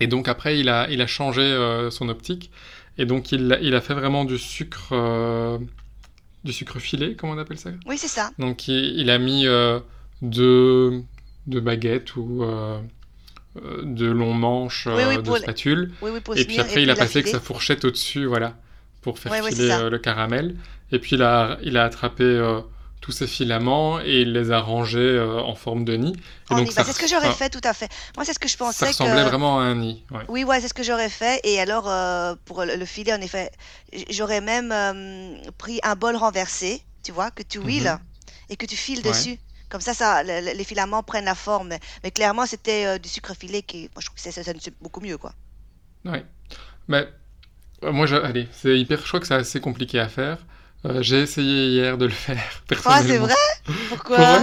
Et 0.00 0.06
donc 0.06 0.28
après 0.28 0.58
il 0.60 0.68
a, 0.68 0.88
il 0.90 1.02
a 1.02 1.06
changé 1.06 1.42
euh, 1.42 1.90
son 1.90 2.08
optique 2.08 2.50
et 2.96 3.06
donc 3.06 3.32
il, 3.32 3.52
a- 3.52 3.60
il 3.60 3.74
a 3.74 3.80
fait 3.80 3.94
vraiment 3.94 4.24
du 4.24 4.38
sucre, 4.38 4.90
euh, 4.92 5.58
du 6.44 6.52
sucre 6.52 6.78
filé, 6.78 7.16
comment 7.16 7.34
on 7.34 7.38
appelle 7.38 7.58
ça? 7.58 7.70
Oui, 7.86 7.98
c'est 7.98 8.08
ça. 8.08 8.30
Donc 8.38 8.68
il, 8.68 8.98
il 9.00 9.10
a 9.10 9.18
mis 9.18 9.46
euh, 9.46 9.80
deux, 10.22 11.02
deux 11.46 11.60
baguettes 11.60 12.16
ou 12.16 12.44
euh, 12.44 12.46
euh, 12.46 12.80
de 13.82 14.06
longs 14.06 14.34
manches 14.34 14.86
Oui, 14.86 15.02
oui, 15.08 15.16
euh, 15.16 15.22
de 15.22 15.34
spatule. 15.36 15.92
Oui, 16.02 16.10
Et 16.36 16.44
puis 16.44 16.60
après, 16.60 16.82
il 16.82 16.90
a 16.90 16.94
passé 16.96 17.18
avec 17.18 17.28
sa 17.28 17.40
fourchette 17.40 17.84
au-dessus, 17.84 18.26
voilà, 18.26 18.54
pour 19.02 19.18
faire 19.18 19.32
filer 19.44 19.68
ça. 19.68 19.80
euh, 19.80 19.90
le 19.90 19.98
caramel. 19.98 20.56
Et 20.92 20.98
puis 20.98 21.16
il 21.16 21.22
a, 21.22 21.58
il 21.62 21.76
a 21.76 21.84
attrapé 21.84 22.24
euh, 22.24 22.60
tous 23.00 23.12
ces 23.12 23.26
filaments 23.26 24.00
et 24.00 24.22
il 24.22 24.32
les 24.32 24.50
a 24.50 24.60
rangés 24.60 24.98
euh, 24.98 25.40
en 25.40 25.54
forme 25.54 25.84
de 25.84 25.94
nid. 25.96 26.12
Et 26.50 26.54
donc 26.54 26.72
ça, 26.72 26.82
Bah, 26.82 26.84
c'est 26.84 26.92
ce 26.92 26.98
que 26.98 27.06
j'aurais 27.08 27.32
fait, 27.32 27.50
tout 27.50 27.60
à 27.64 27.74
fait. 27.74 27.88
Moi, 28.16 28.24
c'est 28.24 28.32
ce 28.32 28.38
que 28.38 28.48
je 28.48 28.56
ça 28.56 28.64
pensais 28.64 28.86
ressemblait 28.86 29.22
que... 29.22 29.28
vraiment 29.28 29.60
à 29.60 29.64
un 29.64 29.74
nid. 29.76 30.02
ouais. 30.10 30.24
Oui, 30.28 30.44
ouais, 30.44 30.60
c'est 30.60 30.68
ce 30.68 30.74
que 30.74 30.82
j'aurais 30.82 31.08
fait. 31.10 31.40
Et 31.44 31.60
alors, 31.60 31.88
euh, 31.88 32.34
pour 32.44 32.64
le, 32.64 32.76
le 32.76 32.84
filet, 32.86 33.12
en 33.12 33.20
effet, 33.20 33.50
j'aurais 34.10 34.40
même 34.40 34.72
euh, 34.72 35.36
pris 35.58 35.80
un 35.82 35.94
bol 35.94 36.16
renversé, 36.16 36.82
tu 37.02 37.12
vois, 37.12 37.30
que 37.30 37.42
tu 37.42 37.60
huiles 37.60 37.84
Mhm. 37.84 37.98
et 38.50 38.56
que 38.56 38.66
tu 38.66 38.76
files 38.76 39.02
Ouais. 39.04 39.10
dessus. 39.10 39.38
Comme 39.68 39.80
ça, 39.80 39.94
ça, 39.94 40.22
le- 40.22 40.40
le- 40.46 40.56
les 40.56 40.64
filaments 40.64 41.02
prennent 41.02 41.24
la 41.26 41.34
forme. 41.34 41.68
Mais, 41.68 41.80
mais 42.02 42.10
clairement, 42.10 42.46
c'était 42.46 42.86
euh, 42.86 42.98
du 42.98 43.08
sucre 43.08 43.34
filé 43.34 43.62
qui, 43.62 43.82
moi, 43.94 44.00
je 44.00 44.06
trouve 44.06 44.16
que 44.16 44.20
c'est- 44.22 44.32
c'est 44.60 44.74
beaucoup 44.80 45.00
mieux, 45.00 45.18
quoi. 45.18 45.34
Ouais. 46.04 46.24
Mais 46.88 47.08
euh, 47.84 47.92
moi, 47.92 48.06
je- 48.06 48.16
allez, 48.16 48.48
c'est 48.52 48.78
hyper, 48.78 49.00
je 49.02 49.08
crois 49.08 49.20
que 49.20 49.26
c'est 49.26 49.34
assez 49.34 49.60
compliqué 49.60 50.00
à 50.00 50.08
faire. 50.08 50.38
Euh, 50.86 51.02
j'ai 51.02 51.22
essayé 51.22 51.68
hier 51.68 51.98
de 51.98 52.06
le 52.06 52.12
faire, 52.12 52.36
Ah, 52.84 53.02
c'est 53.02 53.18
personnellement. 53.18 53.26
vrai? 53.26 53.34
Pour, 53.64 53.76
Pourquoi? 53.88 54.42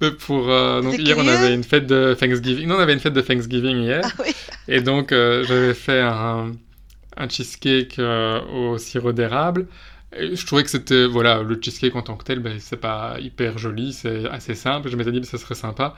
pour, 0.26 0.48
euh, 0.50 0.80
donc 0.82 0.98
hier, 0.98 1.16
on 1.18 1.28
avait 1.28 1.54
une 1.54 1.64
fête 1.64 1.86
de 1.86 2.14
Thanksgiving. 2.18 2.66
Non, 2.68 2.76
on 2.76 2.80
avait 2.80 2.94
une 2.94 3.00
fête 3.00 3.12
de 3.12 3.20
Thanksgiving 3.20 3.78
hier. 3.78 4.00
Ah 4.04 4.10
oui. 4.24 4.34
Et 4.68 4.80
donc, 4.80 5.10
j'avais 5.10 5.74
fait 5.74 6.00
un, 6.00 6.52
un 7.16 7.28
cheesecake 7.28 7.98
au 7.98 8.78
sirop 8.78 9.12
d'érable. 9.12 9.66
Et 10.16 10.34
je 10.34 10.44
trouvais 10.46 10.64
que 10.64 10.70
c'était, 10.70 11.06
voilà, 11.06 11.42
le 11.42 11.58
cheesecake 11.62 11.94
en 11.94 12.02
tant 12.02 12.16
que 12.16 12.24
tel, 12.24 12.40
ben, 12.40 12.58
c'est 12.58 12.76
pas 12.80 13.16
hyper 13.20 13.58
joli, 13.58 13.92
c'est 13.92 14.28
assez 14.28 14.54
simple. 14.54 14.88
Je 14.88 14.96
m'étais 14.96 15.12
dit 15.12 15.20
que 15.20 15.26
ce 15.26 15.38
serait 15.38 15.54
sympa 15.54 15.96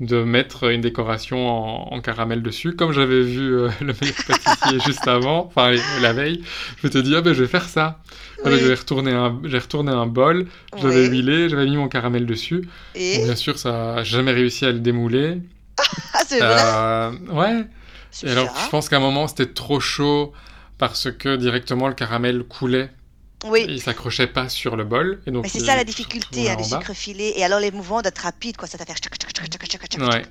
de 0.00 0.22
mettre 0.24 0.64
une 0.72 0.80
décoration 0.80 1.48
en, 1.48 1.94
en 1.94 2.00
caramel 2.00 2.42
dessus. 2.42 2.74
Comme 2.76 2.92
j'avais 2.92 3.22
vu 3.22 3.54
euh, 3.54 3.70
le 3.80 3.94
meilleur 4.00 4.16
pâtissier 4.26 4.80
juste 4.84 5.06
avant, 5.08 5.46
enfin 5.46 5.72
la 6.02 6.12
veille, 6.12 6.42
je 6.78 6.86
m'étais 6.86 7.02
dit, 7.02 7.14
ah 7.16 7.22
ben 7.22 7.32
je 7.32 7.42
vais 7.42 7.48
faire 7.48 7.68
ça. 7.68 8.00
Alors, 8.44 8.58
Oui. 8.58 8.64
j'ai 8.66 8.74
retourné 8.74 9.12
un, 9.12 9.40
j'ai 9.44 9.58
retourné 9.58 9.92
un 9.92 10.06
bol, 10.06 10.46
j'avais 10.76 11.08
Oui. 11.08 11.08
huilé, 11.08 11.48
j'avais 11.48 11.64
mis 11.64 11.76
mon 11.76 11.88
caramel 11.88 12.26
dessus. 12.26 12.68
Bon, 13.12 13.22
Et? 13.22 13.24
bien 13.24 13.36
sûr, 13.36 13.58
ça 13.58 13.72
n'a 13.96 14.04
jamais 14.04 14.32
réussi 14.32 14.66
à 14.66 14.72
le 14.72 14.80
démouler. 14.80 15.38
Ah, 16.12 16.22
c'est 16.26 16.40
vrai? 16.40 16.56
Euh, 16.58 17.10
ouais. 17.32 17.66
C'est 18.10 18.26
Et 18.26 18.30
alors, 18.30 18.54
je 18.64 18.68
pense 18.68 18.88
qu'à 18.88 18.96
un 18.96 19.00
moment, 19.00 19.26
c'était 19.28 19.52
trop 19.52 19.80
chaud 19.80 20.32
parce 20.78 21.10
que 21.10 21.36
directement 21.36 21.88
le 21.88 21.94
caramel 21.94 22.44
coulait 22.44 22.90
Oui. 23.44 23.66
il 23.68 23.80
s'accrochait 23.80 24.26
pas 24.26 24.48
sur 24.48 24.74
le 24.76 24.84
bol. 24.84 25.20
Et 25.26 25.30
donc, 25.30 25.44
Mais 25.44 25.48
c'est 25.48 25.60
ça 25.60 25.76
la 25.76 25.84
difficulté 25.84 26.50
hein, 26.50 26.56
du 26.56 26.62
en 26.64 26.68
bas. 26.68 26.80
sucre 26.80 26.94
filé. 26.94 27.32
Et 27.36 27.44
alors 27.44 27.60
les 27.60 27.70
mouvements 27.70 28.02
d'être 28.02 28.18
rapide, 28.18 28.56
quoi, 28.56 28.66
ça 28.66 28.78
tchac, 28.78 28.88
tchac, 28.98 29.14
Ouais. 30.00 30.22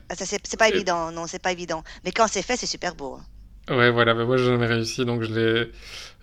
c'est 0.43 0.57
pas 0.57 0.69
Et- 0.69 0.73
évident, 0.75 1.11
non, 1.11 1.25
c'est 1.27 1.41
pas 1.41 1.51
évident. 1.51 1.83
Mais 2.03 2.11
quand 2.11 2.27
c'est 2.27 2.41
fait, 2.41 2.57
c'est 2.57 2.65
super 2.65 2.95
beau. 2.95 3.17
hein. 3.19 3.25
Ouais, 3.75 3.91
voilà, 3.91 4.13
mais 4.13 4.25
moi, 4.25 4.35
j'ai 4.35 4.45
jamais 4.45 4.65
réussi, 4.65 5.05
donc 5.05 5.21
je 5.23 5.33
l'ai, 5.33 5.71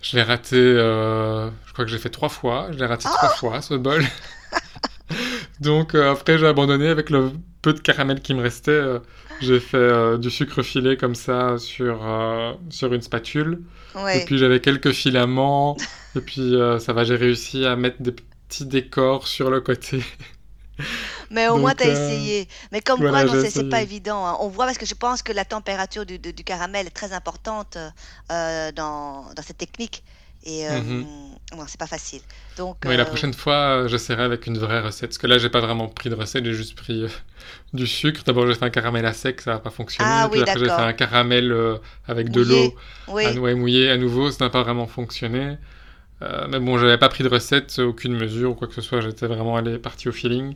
je 0.01 0.15
l'ai 0.15 0.21
raté, 0.21 0.57
euh, 0.57 1.49
je 1.65 1.73
crois 1.73 1.85
que 1.85 1.89
j'ai 1.91 1.97
fait 1.97 2.09
trois 2.11 2.29
fois. 2.29 2.67
Je 2.71 2.77
l'ai 2.77 2.85
raté 2.85 3.05
Ah 3.07 3.15
trois 3.17 3.29
fois, 3.29 3.61
ce 3.63 3.73
bol. 3.73 4.05
Donc, 5.59 5.93
euh, 5.95 6.11
après, 6.11 6.37
j'ai 6.37 6.47
abandonné 6.47 6.87
avec 6.87 7.09
le 7.09 7.31
peu 7.61 7.73
de 7.73 7.79
caramel 7.79 8.21
qui 8.21 8.33
me 8.33 8.41
restait. 8.41 8.71
euh, 8.71 8.99
j'ai 9.41 9.59
fait 9.59 9.77
euh, 9.77 10.17
du 10.17 10.29
sucre 10.29 10.61
filé 10.61 10.97
comme 10.97 11.15
ça 11.15 11.57
sur, 11.57 11.99
euh, 12.07 12.53
sur 12.69 12.93
une 12.93 13.01
spatule. 13.01 13.61
Et 13.95 13.99
Ouais. 13.99 14.25
puis 14.25 14.37
j'avais 14.37 14.59
quelques 14.59 14.91
filaments. 14.91 15.75
et 16.15 16.21
puis 16.21 16.55
euh, 16.55 16.79
ça 16.79 16.93
va, 16.93 17.03
j'ai 17.03 17.15
réussi 17.15 17.65
à 17.65 17.75
mettre 17.75 18.01
des 18.01 18.11
petits 18.13 18.65
décors 18.65 19.27
sur 19.27 19.49
le 19.49 19.61
côté. 19.61 20.03
Mais 21.29 21.47
au 21.47 21.57
moins, 21.57 21.75
tu 21.75 21.83
as 21.83 21.87
euh, 21.87 21.89
essayé. 21.89 22.47
Mais 22.71 22.81
comme 22.81 23.01
voilà, 23.01 23.23
quoi, 23.25 23.35
c'est 23.35 23.63
pas 23.63 23.81
évident. 23.81 24.25
hein. 24.25 24.37
On 24.39 24.47
voit 24.49 24.65
parce 24.65 24.77
que 24.77 24.85
je 24.85 24.95
pense 24.95 25.21
que 25.23 25.31
la 25.31 25.45
température 25.45 26.05
du, 26.05 26.19
du- 26.19 26.33
du 26.33 26.43
caramel 26.43 26.87
est 26.87 26.89
très 26.91 27.13
importante 27.13 27.77
euh, 28.31 28.71
dans, 28.71 29.33
dans 29.33 29.43
cette 29.43 29.57
technique. 29.57 30.03
Et 30.43 30.67
euh, 30.67 30.81
non, 30.81 31.65
c'est 31.67 31.79
pas 31.79 31.87
facile. 31.87 32.21
Donc, 32.55 32.85
Oui, 32.85 32.97
la 32.97 33.05
prochaine 33.05 33.33
fois, 33.33 33.87
j'essaierai 33.87 34.23
avec 34.23 34.47
une 34.47 34.57
vraie 34.57 34.81
recette. 34.81 35.09
Parce 35.11 35.19
que 35.19 35.27
là, 35.27 35.37
j'ai 35.37 35.49
pas 35.49 35.59
vraiment 35.59 35.87
pris 35.87 36.09
de 36.09 36.15
recette, 36.15 36.43
j'ai 36.45 36.53
juste 36.53 36.75
pris 36.75 37.05
du 37.73 37.85
sucre. 37.87 38.23
D'abord, 38.25 38.47
j'ai 38.47 38.55
fait 38.55 38.65
un 38.65 38.71
caramel 38.71 39.05
à 39.05 39.13
sec, 39.13 39.41
ça 39.41 39.53
n'a 39.53 39.59
pas 39.59 39.69
fonctionné. 39.69 40.23
Ah 40.23 40.27
puis 40.31 40.39
oui, 40.39 40.41
après, 40.41 40.59
j'ai 40.59 40.69
fait 40.71 40.81
un 40.81 40.93
caramel 40.93 41.55
avec 42.07 42.31
de 42.31 42.41
l'eau 42.41 42.75
oui. 43.07 43.23
à 43.23 43.31
ouais, 43.33 43.55
mouillé 43.55 43.89
à 43.91 43.97
nouveau, 43.97 44.31
ça 44.31 44.45
n'a 44.45 44.49
pas 44.49 44.63
vraiment 44.63 44.87
fonctionné. 44.87 45.57
Euh, 46.21 46.47
mais 46.49 46.59
bon, 46.59 46.77
j'avais 46.77 46.97
pas 46.97 47.09
pris 47.09 47.23
de 47.23 47.29
recette, 47.29 47.79
aucune 47.79 48.13
mesure 48.15 48.51
ou 48.51 48.55
quoi 48.55 48.67
que 48.67 48.73
ce 48.75 48.81
soit. 48.81 49.01
J'étais 49.01 49.27
vraiment 49.27 49.55
allé 49.57 49.77
parti 49.79 50.07
au 50.09 50.11
feeling. 50.11 50.55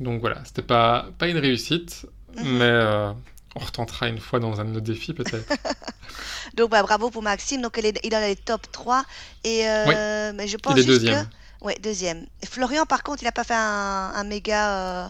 Donc 0.00 0.20
voilà, 0.20 0.42
c'était 0.44 0.62
pas, 0.62 1.06
pas 1.18 1.28
une 1.28 1.38
réussite, 1.38 2.06
Mhm. 2.36 2.58
mais 2.58 2.64
euh, 2.64 3.10
on 3.56 3.58
retentera 3.60 4.08
une 4.08 4.18
fois 4.20 4.38
dans 4.38 4.60
un 4.60 4.64
de 4.64 4.70
nos 4.70 4.80
défis 4.80 5.14
peut-être. 5.14 5.48
Donc, 6.54 6.70
bah, 6.70 6.82
bravo 6.82 7.10
pour 7.10 7.22
Maxime. 7.22 7.60
Donc, 7.62 7.76
il 7.78 7.86
est, 7.86 7.98
il 8.02 8.06
est 8.06 8.10
dans 8.10 8.20
les 8.20 8.36
top 8.36 8.62
3. 8.72 9.04
Et, 9.44 9.68
euh, 9.68 10.32
mais 10.34 10.46
je 10.48 10.56
pense 10.56 10.74
Il 10.76 10.80
est 10.80 10.84
deuxième. 10.86 11.24
que. 11.24 11.64
Ouais, 11.66 11.76
deuxième. 11.82 12.24
Florian, 12.48 12.86
par 12.86 13.02
contre, 13.02 13.22
il 13.22 13.24
n'a 13.26 13.32
pas 13.32 13.44
fait 13.44 13.54
un, 13.54 14.12
un 14.14 14.24
méga, 14.24 15.08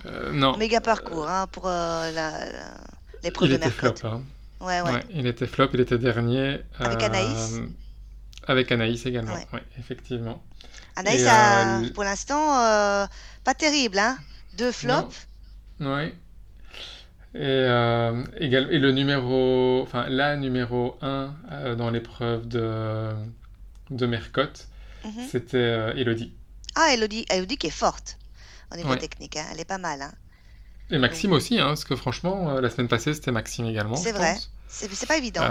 méga 0.58 0.80
parcours 0.80 1.28
hein, 1.28 1.46
pour 1.52 1.66
la- 1.66 2.10
la- 2.10 2.30
l'épreuve 3.22 3.50
de 3.50 3.54
était 3.56 3.70
flop. 3.70 3.88
Mercotte. 3.92 4.04
hein. 4.06 4.22
Ouais, 4.60 4.80
ouais. 4.80 4.90
Ouais, 4.92 5.04
il 5.14 5.26
était 5.26 5.46
flop, 5.46 5.68
il 5.74 5.80
était 5.80 5.98
dernier. 5.98 6.58
Avec 6.78 7.02
Anaïs 7.02 7.60
Avec 8.48 8.72
Anaïs 8.72 9.04
également, 9.06 9.34
Ouais. 9.34 9.46
ouais, 9.52 9.62
effectivement. 9.78 10.42
Anaïs, 10.96 11.22
Et, 11.22 11.28
a, 11.28 11.78
euh, 11.80 11.90
pour 11.92 12.02
l'instant, 12.04 12.58
euh, 12.60 13.06
pas 13.44 13.54
terrible, 13.54 13.98
hein? 13.98 14.18
Deux 14.56 14.72
flops. 14.72 15.26
Ouais. 15.80 16.14
Et, 17.34 17.38
euh, 17.40 18.24
égal- 18.40 18.68
et 18.72 18.78
le 18.78 18.90
numéro, 18.90 19.82
enfin 19.82 20.06
la 20.08 20.36
numéro 20.36 20.96
1 21.02 21.76
dans 21.76 21.90
l'épreuve 21.90 22.48
de, 22.48 23.10
de 23.90 24.06
Mercotte, 24.06 24.66
Mhm. 25.04 25.12
c'était 25.30 25.56
euh, 25.58 25.92
Elodie. 25.94 26.32
Ah, 26.74 26.92
Elodie, 26.94 27.26
Elodie 27.30 27.58
qui 27.58 27.66
est 27.66 27.70
forte 27.70 28.16
au 28.72 28.76
niveau 28.76 28.90
Ouais. 28.90 28.98
technique, 28.98 29.36
hein. 29.36 29.44
Elle 29.52 29.60
est 29.60 29.64
pas 29.66 29.78
mal, 29.78 30.00
hein. 30.02 30.12
Et 30.90 30.98
Maxime 30.98 31.32
aussi, 31.32 31.60
hein, 31.60 31.66
parce 31.66 31.84
que 31.84 31.94
franchement, 31.96 32.48
euh, 32.56 32.60
la 32.62 32.70
semaine 32.70 32.88
passée, 32.88 33.12
c'était 33.12 33.30
Maxime 33.30 33.66
également. 33.66 33.96
C'est 33.96 34.12
vrai. 34.12 34.36
c'est 34.68 35.06
pas 35.06 35.18
évident. 35.18 35.42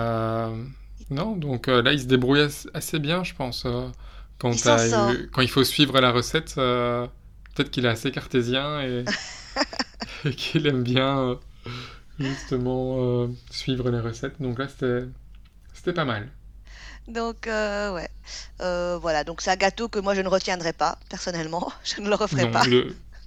Non, 1.09 1.35
donc 1.37 1.67
euh, 1.67 1.81
là, 1.81 1.93
il 1.93 1.99
se 2.01 2.05
débrouille 2.05 2.41
as- 2.41 2.67
assez 2.73 2.99
bien, 2.99 3.23
je 3.23 3.33
pense. 3.33 3.65
euh, 3.65 3.87
quand, 4.39 4.51
Il 4.51 4.59
quand 5.31 5.47
faut 5.49 5.63
suivre 5.63 5.99
la 6.01 6.11
recette, 6.11 6.55
euh, 6.57 7.07
peut-être 7.55 7.71
qu'il 7.71 7.85
est 7.85 7.89
assez 7.89 8.11
cartésien 8.11 8.81
et, 8.81 9.05
et 10.25 10.33
qu'il 10.35 10.67
aime 10.67 10.83
bien 10.83 11.39
justement 12.19 13.27
suivre 13.51 13.89
les 13.91 13.99
recettes. 14.01 14.41
Donc 14.41 14.59
là, 14.59 14.67
c'était 14.69 15.93
pas 15.93 16.05
mal. 16.05 16.29
Donc, 17.07 17.47
euh, 17.47 17.93
ouais. 17.93 18.09
Euh, 18.61 18.97
voilà, 19.01 19.23
donc 19.23 19.41
c'est 19.41 19.51
un 19.51 19.55
gâteau 19.55 19.87
que 19.89 19.99
moi 19.99 20.13
je 20.15 20.21
ne 20.21 20.27
retiendrai 20.27 20.73
pas, 20.73 20.97
personnellement. 21.09 21.71
Je 21.83 22.01
ne 22.01 22.09
le 22.09 22.15
referai 22.15 22.45
Non, 22.45 22.47
pas. 22.47 22.69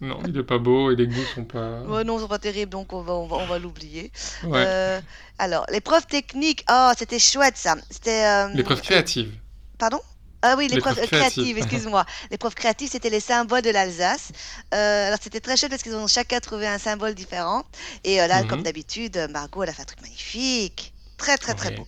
Non, 0.00 0.18
il 0.26 0.36
est 0.38 0.42
pas 0.42 0.58
beau 0.58 0.90
et 0.90 0.96
les 0.96 1.06
goûts 1.06 1.24
sont 1.34 1.44
pas. 1.44 1.82
Ouais, 1.82 2.04
non, 2.04 2.18
c'est 2.18 2.28
pas 2.28 2.38
terrible, 2.38 2.70
donc 2.70 2.92
on 2.92 3.02
va, 3.02 3.12
on 3.14 3.26
va, 3.26 3.36
on 3.36 3.46
va 3.46 3.58
l'oublier. 3.58 4.10
Ouais. 4.44 4.64
Euh, 4.66 5.00
alors, 5.38 5.66
l'épreuve 5.70 6.06
technique, 6.06 6.64
oh, 6.70 6.90
c'était 6.98 7.18
chouette 7.18 7.56
ça. 7.56 7.76
C'était. 7.90 8.24
euh, 8.24 8.48
L'épreuve 8.48 8.80
créative. 8.80 9.32
Pardon? 9.78 10.00
Ah 10.42 10.54
oui, 10.56 10.68
l'épreuve 10.68 10.98
euh, 10.98 11.06
créative, 11.06 11.58
excuse-moi. 11.58 12.06
L'épreuve 12.30 12.54
créative, 12.54 12.88
c'était 12.90 13.10
les 13.10 13.20
symboles 13.20 13.60
de 13.60 13.68
l'Alsace. 13.70 14.32
Euh, 14.72 15.08
alors, 15.08 15.18
c'était 15.20 15.40
très 15.40 15.56
chouette 15.58 15.70
parce 15.70 15.82
qu'ils 15.82 15.94
ont 15.94 16.06
chacun 16.06 16.40
trouvé 16.40 16.66
un 16.66 16.78
symbole 16.78 17.14
différent. 17.14 17.62
Et 18.04 18.22
euh, 18.22 18.26
là, 18.26 18.42
Mhm. 18.42 18.48
comme 18.48 18.62
d'habitude, 18.62 19.28
Margot, 19.30 19.62
elle 19.64 19.68
a 19.68 19.72
fait 19.74 19.82
un 19.82 19.84
truc 19.84 20.00
magnifique. 20.00 20.94
Très, 21.18 21.36
très, 21.36 21.54
très 21.54 21.72
beau. 21.72 21.86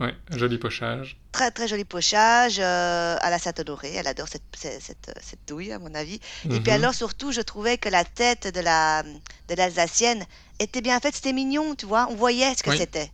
Ouais, 0.00 0.14
joli 0.30 0.56
pochage. 0.58 1.18
Très 1.36 1.50
très 1.50 1.68
joli 1.68 1.84
pochage 1.84 2.56
euh, 2.60 3.16
à 3.20 3.28
la 3.28 3.38
Saint-Honoré. 3.38 3.92
Elle 3.96 4.06
adore 4.06 4.26
cette, 4.26 4.42
cette, 4.56 4.80
cette, 4.80 5.10
cette 5.20 5.40
douille, 5.46 5.70
à 5.70 5.78
mon 5.78 5.94
avis. 5.94 6.18
Et 6.50 6.60
puis 6.60 6.72
Mhm. 6.72 6.78
alors, 6.78 6.94
surtout, 6.94 7.30
je 7.30 7.42
trouvais 7.42 7.76
que 7.76 7.90
la 7.90 8.04
tête 8.06 8.46
de 8.54 8.60
la 8.60 9.02
de 9.02 9.54
l'Alsacienne 9.54 10.24
était 10.60 10.80
bien 10.80 10.98
faite. 10.98 11.14
C'était 11.14 11.34
mignon, 11.34 11.74
tu 11.74 11.84
vois. 11.84 12.06
On 12.10 12.14
voyait 12.14 12.54
ce 12.54 12.62
que 12.62 12.70
Oui, 12.70 12.78
c'était. 12.78 13.10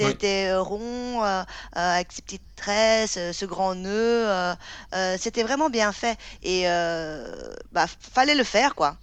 oui. 0.00 0.18
C'était 0.18 0.48
euh, 0.50 0.60
rond, 0.60 1.24
euh, 1.24 1.42
euh, 1.42 1.44
avec 1.74 2.12
ses 2.12 2.20
petites 2.22 2.54
tresses, 2.54 3.16
euh, 3.16 3.32
ce 3.32 3.46
grand 3.46 3.74
nœud. 3.74 4.28
euh, 4.28 4.54
euh, 4.94 5.16
c'était 5.18 5.42
vraiment 5.42 5.70
bien 5.70 5.92
fait. 5.92 6.18
Et 6.42 6.68
euh, 6.68 7.54
bah, 7.72 7.86
fallait 8.14 8.34
le 8.34 8.44
faire, 8.44 8.74
quoi. 8.74 8.98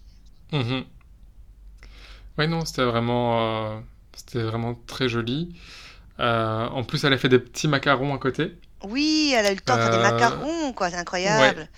Mhm. 0.51 0.85
Ouais, 2.37 2.47
non, 2.47 2.65
c'était 2.65 2.83
vraiment, 2.83 3.75
euh, 3.77 3.79
c'était 4.15 4.43
vraiment 4.43 4.75
très 4.87 5.07
joli. 5.09 5.55
Euh, 6.19 6.67
en 6.67 6.83
plus, 6.83 7.03
elle 7.03 7.13
a 7.13 7.17
fait 7.17 7.29
des 7.29 7.39
petits 7.39 7.67
macarons 7.67 8.13
à 8.15 8.17
côté. 8.17 8.57
Oui, 8.83 9.33
elle 9.35 9.45
a 9.45 9.51
eu 9.51 9.55
le 9.55 9.61
temps 9.61 9.75
de 9.75 9.81
faire 9.81 9.91
des 9.91 9.97
Euh, 9.97 10.11
macarons, 10.11 10.73
quoi. 10.73 10.89
C'est 10.89 10.95
ouais. 10.95 11.01
incroyable. 11.01 11.69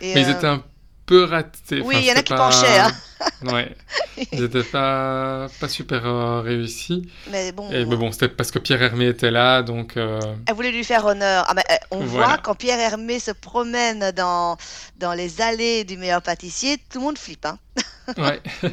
Et 0.00 0.14
Mais 0.14 0.22
ils 0.22 0.28
euh, 0.28 0.32
étaient 0.32 0.46
un 0.46 0.62
peu 1.06 1.24
ratés. 1.24 1.80
oui, 1.82 1.96
Enfin, 1.96 1.98
il 1.98 2.04
y 2.06 2.12
en 2.12 2.16
a 2.16 2.22
qui 2.22 2.34
penchaient, 2.34 2.78
hein. 2.78 2.90
Ouais. 3.42 3.74
Ils 4.32 4.42
étaient 4.44 4.62
pas, 4.62 5.48
pas 5.60 5.68
super 5.68 6.06
euh, 6.06 6.40
réussis. 6.40 7.10
Mais 7.30 7.48
Et 7.48 7.52
bon, 7.52 7.68
mais 7.70 7.84
bon, 7.84 8.10
c'était 8.12 8.28
parce 8.28 8.50
que 8.50 8.58
Pierre 8.58 8.82
Hermé 8.82 9.08
était 9.08 9.30
là, 9.30 9.62
donc 9.62 9.96
euh, 9.96 10.20
Elle 10.46 10.54
voulait 10.54 10.70
lui 10.72 10.84
faire 10.84 11.04
honneur. 11.04 11.44
Ah, 11.48 11.54
mais, 11.54 11.64
euh, 11.70 11.76
on 11.90 12.00
voit 12.04 12.38
quand 12.38 12.54
Pierre 12.54 12.78
Hermé 12.80 13.18
se 13.18 13.30
promène 13.32 14.12
dans, 14.12 14.56
dans 14.98 15.12
les 15.14 15.40
allées 15.40 15.84
du 15.84 15.96
meilleur 15.96 16.22
pâtissier, 16.22 16.78
tout 16.90 16.98
le 16.98 17.04
monde 17.04 17.18
flippe. 17.18 17.46
Hein. 17.46 17.58
Ouais. 18.18 18.40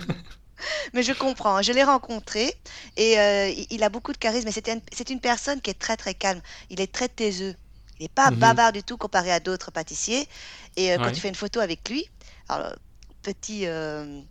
Mais 0.94 1.04
je 1.04 1.14
comprends, 1.14 1.62
je 1.62 1.72
l'ai 1.72 1.84
rencontré 1.84 2.54
et 2.98 3.20
euh, 3.20 3.52
il, 3.70 3.84
a 3.84 3.90
beaucoup 3.90 4.12
de 4.14 4.18
charisme. 4.18 4.50
C'est 4.52 5.10
une, 5.10 5.20
personne 5.20 5.62
qui 5.62 5.70
est 5.70 5.80
très 5.80 5.98
très 5.98 6.14
calme. 6.14 6.42
Il 6.70 6.82
est 6.82 6.92
très 6.92 7.10
taiseux. 7.10 7.56
Il 8.00 8.04
n'est 8.04 8.10
pas 8.10 8.32
Mhm. 8.32 8.38
bavard 8.40 8.72
du 8.72 8.84
tout 8.84 8.98
comparé 8.98 9.32
à 9.32 9.40
d'autres 9.40 9.72
pâtissiers. 9.72 10.28
Et 10.76 10.92
euh, 10.94 10.98
quand 10.98 11.12
tu 11.12 11.20
fais 11.22 11.30
une 11.30 11.36
photo 11.36 11.60
avec 11.60 11.88
lui, 11.90 12.06
alors, 12.50 12.74
petit 13.22 13.68
euh, 13.68 14.22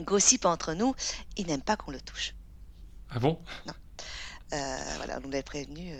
gossip 0.00 0.44
entre 0.46 0.74
nous, 0.74 0.94
il 1.36 1.46
n'aime 1.46 1.62
pas 1.62 1.76
qu'on 1.76 1.90
le 1.92 2.00
touche. 2.00 2.34
Ah 3.10 3.18
bon? 3.18 3.38
Euh, 4.52 4.78
voilà, 4.96 5.18
on 5.18 5.20
nous 5.22 5.30
l'avait 5.30 5.42
prévenu. 5.42 5.94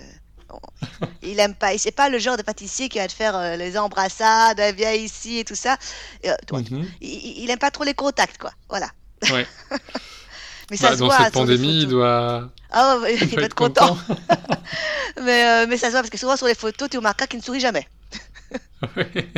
Il 1.22 1.40
aime 1.40 1.54
pas. 1.54 1.76
C'est 1.78 1.90
pas 1.92 2.08
le 2.08 2.18
genre 2.18 2.36
de 2.36 2.42
pâtissier 2.42 2.88
qui 2.88 2.98
va 2.98 3.08
te 3.08 3.12
faire 3.12 3.34
euh, 3.36 3.56
les 3.56 3.78
embrassades, 3.78 4.60
viens 4.76 4.92
ici 4.92 5.38
et 5.38 5.44
tout 5.44 5.54
ça. 5.54 5.76
Et, 6.22 6.30
vois, 6.50 6.60
Mhm. 6.60 6.86
il, 7.00 7.08
il- 7.08 7.44
il 7.44 7.50
aime 7.50 7.58
pas 7.58 7.70
trop 7.70 7.84
les 7.84 7.94
contacts, 7.94 8.38
quoi. 8.38 8.52
Voilà. 8.68 8.90
Ouais. 9.30 9.46
Mais 10.70 10.76
ça 10.76 10.90
Bah, 10.90 10.94
se 10.94 10.98
dans 10.98 11.06
voit 11.06 11.16
cette 11.18 11.26
les 11.26 11.30
pandémie, 11.30 11.82
il 11.82 11.88
doit, 11.88 12.50
Ah 12.70 12.98
ouais, 12.98 13.16
il 13.16 13.28
il 13.30 13.36
doit 13.36 13.46
être 13.46 13.54
content. 13.54 13.96
content. 13.96 13.98
Mais, 15.20 15.44
euh, 15.44 15.66
mais 15.68 15.76
ça 15.76 15.86
se 15.88 15.92
voit 15.92 16.00
parce 16.00 16.10
que 16.10 16.18
souvent 16.18 16.36
sur 16.36 16.46
les 16.46 16.54
photos, 16.54 16.88
tu 16.90 16.96
remarqueras 16.96 17.26
qu'il 17.28 17.38
ne 17.38 17.44
sourit 17.44 17.60
jamais. 17.60 17.86
Ouais. 18.96 19.30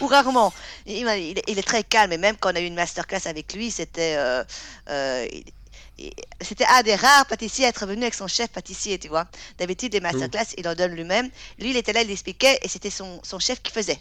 Ou 0.00 0.06
rarement. 0.06 0.52
Il, 0.86 1.06
il- 1.06 1.42
il 1.46 1.58
est 1.58 1.62
très 1.62 1.84
calme. 1.84 2.12
Et 2.12 2.18
même 2.18 2.36
quand 2.36 2.52
on 2.52 2.56
a 2.56 2.60
eu 2.60 2.66
une 2.66 2.74
masterclass 2.74 3.26
avec 3.26 3.52
lui, 3.54 3.70
c'était 3.70 4.16
euh, 4.16 4.42
euh, 4.88 5.26
c'était 6.40 6.64
un 6.66 6.82
des 6.82 6.94
rares 6.94 7.26
pâtissiers 7.26 7.66
à 7.66 7.68
être 7.68 7.86
venu 7.86 8.02
avec 8.02 8.14
son 8.14 8.26
chef 8.26 8.48
pâtissier, 8.48 8.98
tu 8.98 9.08
vois. 9.08 9.26
D'habitude, 9.58 9.92
Cool. 9.92 10.02
masterclass, 10.02 10.54
il 10.58 10.66
en 10.66 10.74
donne 10.74 10.92
lui-même. 10.92 11.28
Lui, 11.58 11.70
il 11.70 11.76
était 11.76 11.92
là, 11.92 12.02
il 12.02 12.10
expliquait 12.10 12.58
et 12.62 12.68
c'était 12.68 12.90
son, 12.90 13.20
son 13.22 13.38
chef 13.38 13.62
qui 13.62 13.72
faisait. 13.72 14.00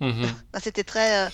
Mhm. 0.10 0.22
Non, 0.22 0.60
C'était 0.62 0.84
très. 0.84 1.26
euh, 1.26 1.30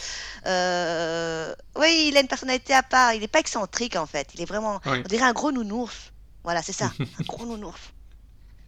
euh, 0.46 1.54
Oui, 1.76 2.06
il 2.08 2.16
a 2.16 2.20
une 2.20 2.26
personnalité 2.26 2.74
à 2.74 2.82
part. 2.82 3.14
Il 3.14 3.20
n'est 3.20 3.28
pas 3.28 3.38
excentrique 3.38 3.94
en 3.96 4.06
fait. 4.06 4.28
Il 4.34 4.42
est 4.42 4.44
vraiment. 4.44 4.80
On 4.84 5.00
dirait 5.02 5.24
un 5.24 5.32
gros 5.32 5.52
nounours. 5.52 6.12
Voilà, 6.42 6.62
c'est 6.62 6.72
ça. 6.72 6.90
Un 6.98 7.24
gros 7.24 7.46
nounours. 7.46 7.78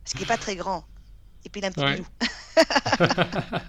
Parce 0.04 0.12
qu'il 0.12 0.20
n'est 0.20 0.26
pas 0.26 0.36
très 0.36 0.54
grand. 0.56 0.84
Et 1.44 1.48
puis 1.48 1.60
il 1.60 1.64
a 1.64 1.68
un 1.68 1.72
petit 1.72 1.84
Ouais. 1.84 2.02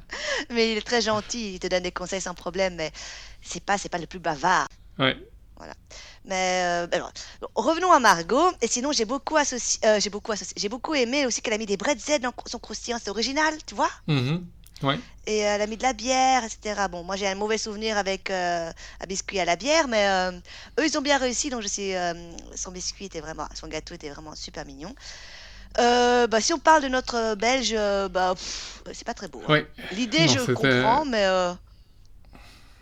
Mais 0.49 0.71
il 0.71 0.77
est 0.77 0.85
très 0.85 1.01
gentil. 1.01 1.55
Il 1.55 1.59
te 1.59 1.67
donne 1.67 1.83
des 1.83 1.91
conseils 1.91 2.21
sans 2.21 2.33
problème. 2.33 2.75
Mais 2.75 2.91
c'est 3.41 3.63
pas, 3.63 3.77
c'est 3.77 3.89
pas 3.89 3.97
le 3.99 4.07
plus 4.07 4.19
bavard. 4.19 4.67
Ouais. 4.97 5.15
Mais 6.25 6.61
euh, 6.63 6.87
alors, 6.91 7.11
revenons 7.55 7.91
à 7.91 7.99
Margot. 7.99 8.51
Et 8.61 8.67
sinon, 8.67 8.91
j'ai 8.91 9.05
beaucoup 9.05 9.37
associé, 9.37 9.79
j'ai 9.99 10.09
beaucoup 10.09 10.31
associé, 10.31 10.53
j'ai 10.57 10.69
beaucoup 10.69 10.95
aimé 10.95 11.25
aussi 11.25 11.41
qu'elle 11.41 11.53
a 11.53 11.57
mis 11.57 11.65
des 11.65 11.77
bretzels 11.77 12.21
dans 12.21 12.33
son 12.45 12.59
croustillant. 12.59 12.97
C'est 13.03 13.09
original, 13.09 13.53
tu 13.65 13.75
vois? 13.75 13.89
Mhm. 14.07 14.45
Ouais. 14.81 14.99
Et 15.27 15.45
euh, 15.45 15.55
elle 15.55 15.61
a 15.61 15.67
mis 15.67 15.77
de 15.77 15.83
la 15.83 15.93
bière, 15.93 16.43
etc. 16.43 16.87
Bon, 16.89 17.03
moi 17.03 17.15
j'ai 17.15 17.27
un 17.27 17.35
mauvais 17.35 17.57
souvenir 17.57 17.97
avec 17.97 18.29
euh, 18.29 18.71
un 19.01 19.05
biscuit 19.07 19.39
à 19.39 19.45
la 19.45 19.55
bière, 19.55 19.87
mais 19.87 20.07
euh, 20.07 20.31
eux 20.79 20.85
ils 20.85 20.97
ont 20.97 21.01
bien 21.01 21.17
réussi. 21.17 21.49
Donc 21.49 21.61
je 21.61 21.67
sais, 21.67 21.97
euh, 21.97 22.13
son 22.55 22.71
biscuit 22.71 23.05
était 23.05 23.21
vraiment, 23.21 23.47
son 23.53 23.67
gâteau 23.67 23.93
était 23.93 24.09
vraiment 24.09 24.35
super 24.35 24.65
mignon. 24.65 24.95
Euh, 25.77 26.25
bah, 26.27 26.41
si 26.41 26.51
on 26.53 26.59
parle 26.59 26.81
de 26.83 26.87
notre 26.87 27.35
Belge, 27.35 27.75
bah, 28.11 28.33
c'est 28.91 29.05
pas 29.05 29.13
très 29.13 29.27
beau. 29.27 29.41
hein. 29.47 29.53
Ouais. 29.53 29.67
L'idée, 29.91 30.27
je 30.27 30.51
comprends, 30.51 31.05
mais 31.05 31.27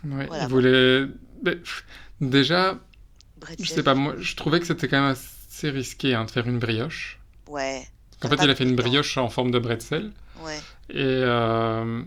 Ouais. 0.04 0.26
Voilà, 0.26 0.44
Il 0.44 0.48
voulait. 0.48 1.06
mais, 1.42 1.58
Déjà, 2.20 2.78
bretzel, 3.36 3.64
je 3.64 3.72
sais 3.72 3.82
pas, 3.82 3.94
moi, 3.94 4.14
je 4.18 4.34
trouvais 4.34 4.60
que 4.60 4.66
c'était 4.66 4.88
quand 4.88 5.00
même 5.00 5.12
assez 5.12 5.70
risqué 5.70 6.14
hein, 6.14 6.24
de 6.24 6.30
faire 6.30 6.46
une 6.46 6.58
brioche. 6.58 7.18
Ouais, 7.46 7.86
En 8.24 8.28
fait, 8.28 8.36
il 8.42 8.50
a 8.50 8.54
fait 8.54 8.64
une 8.64 8.76
brioche 8.76 9.16
en 9.18 9.28
forme 9.28 9.50
de 9.50 9.58
bretzel. 9.58 10.12
ouais. 10.44 10.60
Et 10.90 10.96
euh, 10.98 12.02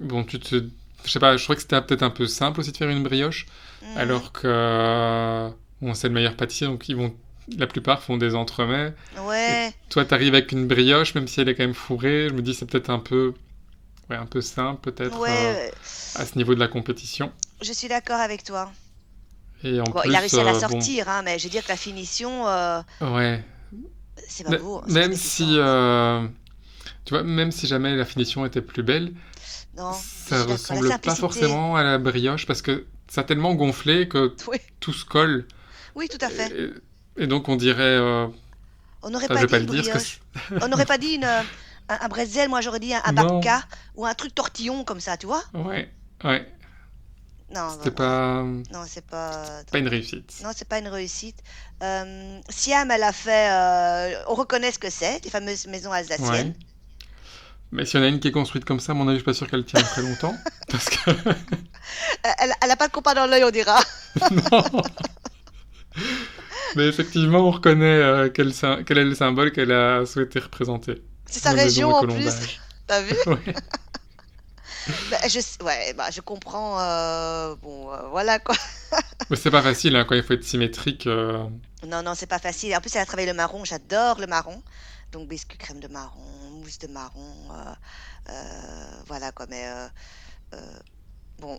bon, 0.00 0.24
tu 0.24 0.38
te. 0.40 0.64
Je 1.04 1.10
sais 1.10 1.18
pas, 1.20 1.36
je 1.36 1.42
trouvais 1.44 1.56
que 1.56 1.62
c'était 1.62 1.80
peut-être 1.80 2.02
un 2.02 2.10
peu 2.10 2.26
simple 2.26 2.60
aussi 2.60 2.72
de 2.72 2.76
faire 2.76 2.90
une 2.90 3.02
brioche. 3.02 3.46
Mhm. 3.82 3.96
Alors 3.98 4.32
que. 4.32 5.50
Bon, 5.80 5.94
c'est 5.94 6.08
le 6.08 6.14
meilleur 6.14 6.36
pâtissier, 6.36 6.66
donc 6.66 6.88
ils 6.88 6.96
vont. 6.96 7.14
La 7.58 7.66
plupart 7.66 8.02
font 8.02 8.16
des 8.16 8.34
entremets. 8.34 8.92
Ouais, 9.26 9.72
Toi, 9.88 10.04
t'arrives 10.04 10.34
avec 10.34 10.52
une 10.52 10.68
brioche, 10.68 11.14
même 11.14 11.26
si 11.26 11.40
elle 11.40 11.48
est 11.48 11.54
quand 11.54 11.64
même 11.64 11.74
fourrée. 11.74 12.28
Je 12.28 12.34
me 12.34 12.42
dis, 12.42 12.54
c'est 12.54 12.66
peut-être 12.66 12.90
un 12.90 12.98
peu. 13.00 13.32
Ouais, 14.08 14.16
un 14.16 14.26
peu 14.26 14.40
simple, 14.40 14.80
peut-être, 14.90 15.18
ouais, 15.20 15.30
euh, 15.30 15.70
à 16.16 16.26
ce 16.26 16.36
niveau 16.36 16.54
de 16.56 16.60
la 16.60 16.66
compétition. 16.66 17.30
je 17.62 17.72
suis 17.72 17.86
d'accord 17.88 18.18
avec 18.20 18.42
toi. 18.44 18.70
Et 19.62 19.80
en 19.80 19.84
Bon, 19.84 20.00
plus. 20.00 20.10
il 20.10 20.16
a 20.16 20.18
réussi 20.18 20.40
à 20.40 20.42
la 20.44 20.50
euh, 20.50 20.54
bon, 20.54 20.68
sortir, 20.68 21.08
hein, 21.08 21.22
mais 21.24 21.38
je 21.38 21.44
veux 21.44 21.50
dire 21.50 21.62
que 21.62 21.68
la 21.68 21.76
finition, 21.76 22.48
euh, 22.48 22.80
ouais. 23.02 23.44
c'est 24.28 24.42
pas 24.44 24.56
beau. 24.58 24.82
c'est 24.88 24.94
Même 24.94 25.14
si. 25.14 25.46
euh, 25.58 26.26
Tu 27.10 27.14
vois, 27.16 27.24
même 27.24 27.50
si 27.50 27.66
jamais 27.66 27.96
la 27.96 28.04
finition 28.04 28.46
était 28.46 28.60
plus 28.62 28.84
belle, 28.84 29.12
Non, 29.76 29.90
ça 29.92 30.44
ressemble 30.44 30.82
pas 30.86 30.90
simplicité. 30.90 31.20
forcément 31.20 31.74
à 31.74 31.82
la 31.82 31.98
brioche 31.98 32.46
parce 32.46 32.62
que 32.62 32.86
ça 33.08 33.22
a 33.22 33.24
tellement 33.24 33.56
gonflé 33.56 34.06
que 34.06 34.32
Oui, 34.46 34.58
tout 34.78 34.92
se 34.92 35.04
colle. 35.04 35.44
oui, 35.96 36.06
tout 36.08 36.24
à 36.24 36.28
fait. 36.28 36.52
Et, 36.56 37.24
et 37.24 37.26
donc 37.26 37.48
on 37.48 37.56
dirait. 37.56 37.82
euh, 37.82 38.28
On 39.02 39.10
n'aurait 39.10 39.24
enfin, 39.24 39.34
pas 39.40 39.48
pas 39.48 39.58
que 39.58 39.64
brioche. 39.64 40.20
On 40.62 40.68
n'aurait 40.68 40.86
pas 40.86 40.98
dit 40.98 41.14
une, 41.14 41.24
un, 41.24 41.44
un 41.88 42.08
bretzel, 42.08 42.48
moi 42.48 42.60
j'aurais 42.60 42.78
dit 42.78 42.94
un, 42.94 43.02
un 43.04 43.60
ou 43.96 44.06
un 44.06 44.14
truc 44.14 44.32
tortillon 44.32 44.84
comme 44.84 45.00
ça, 45.00 45.16
tu 45.16 45.26
vois? 45.26 45.42
Ouais, 45.52 45.90
ouais. 46.22 46.46
Non, 47.52 47.70
C'était 47.72 47.90
pas. 47.90 48.44
Non, 48.44 48.84
c'est 48.86 49.04
pas. 49.04 49.64
Pas 49.68 49.78
une 49.78 49.88
réussite. 49.88 50.32
Non, 50.44 50.50
c'est 50.54 50.68
pas 50.68 50.78
une 50.78 50.86
réussite. 50.86 51.42
Euh, 51.82 52.38
Siam, 52.48 52.88
elle 52.92 53.02
a 53.02 53.12
fait. 53.12 53.50
euh, 53.50 54.22
on 54.28 54.34
reconnaît 54.34 54.70
ce 54.70 54.78
que 54.78 54.90
c'est, 54.90 55.24
les 55.24 55.30
fameuses 55.30 55.66
maisons 55.66 55.90
alsaciennes. 55.90 56.50
Ouais. 56.50 56.54
Mais 57.72 57.84
s'il 57.84 58.00
y 58.00 58.02
en 58.02 58.06
a 58.06 58.08
une 58.08 58.18
qui 58.18 58.28
est 58.28 58.32
construite 58.32 58.64
comme 58.64 58.80
ça, 58.80 58.92
à 58.92 58.94
mon 58.94 59.06
avis, 59.06 59.18
je 59.18 59.20
suis 59.20 59.24
pas 59.24 59.34
sûr 59.34 59.48
qu'elle 59.48 59.64
tienne 59.64 59.82
très 59.82 60.02
longtemps. 60.02 60.34
Parce 60.70 60.88
que. 60.88 61.10
Elle, 62.40 62.52
elle 62.62 62.70
a 62.70 62.76
pas 62.76 62.88
de 62.88 62.92
compas 62.92 63.14
dans 63.14 63.26
l'œil, 63.26 63.44
on 63.44 63.50
dira. 63.50 63.80
non 64.30 64.62
Mais 66.76 66.86
effectivement, 66.88 67.40
on 67.40 67.50
reconnaît 67.50 67.84
euh, 67.84 68.28
quel, 68.28 68.48
est 68.48 69.04
le 69.04 69.14
symbole 69.14 69.52
qu'elle 69.52 69.72
a 69.72 70.04
souhaité 70.04 70.40
représenter. 70.40 71.02
C'est 71.26 71.40
sa 71.40 71.52
région 71.52 71.94
en 71.94 72.06
plus. 72.06 72.58
T'as 72.86 73.02
vu? 73.02 73.14
Ouais. 73.26 73.54
Bah, 75.10 75.18
je, 75.28 75.64
ouais, 75.64 75.92
bah, 75.92 76.10
je 76.10 76.20
comprends. 76.20 76.80
euh, 76.80 77.54
bon, 77.62 77.92
euh, 77.92 78.08
voilà 78.10 78.40
quoi. 78.40 78.56
Mais 79.28 79.36
c'est 79.36 79.50
pas 79.50 79.62
facile 79.62 79.94
hein, 79.94 80.04
quand 80.08 80.16
il 80.16 80.24
faut 80.24 80.32
être 80.32 80.42
symétrique. 80.42 81.06
Non, 81.06 82.02
non, 82.02 82.14
c'est 82.16 82.26
pas 82.26 82.40
facile. 82.40 82.74
En 82.74 82.80
plus, 82.80 82.94
elle 82.96 83.02
a 83.02 83.06
travaillé 83.06 83.28
le 83.28 83.34
marron. 83.34 83.64
J'adore 83.64 84.18
le 84.18 84.26
marron. 84.26 84.60
Donc, 85.12 85.28
biscuit 85.28 85.58
crème 85.58 85.80
de 85.80 85.88
marron, 85.88 86.20
mousse 86.60 86.78
de 86.78 86.86
marron. 86.88 87.34
euh, 87.52 87.74
euh, 88.30 89.02
voilà 89.06 89.32
quoi. 89.32 89.46
Mais 89.48 89.66
euh, 89.66 89.88
euh, 90.54 90.78
bon, 91.38 91.58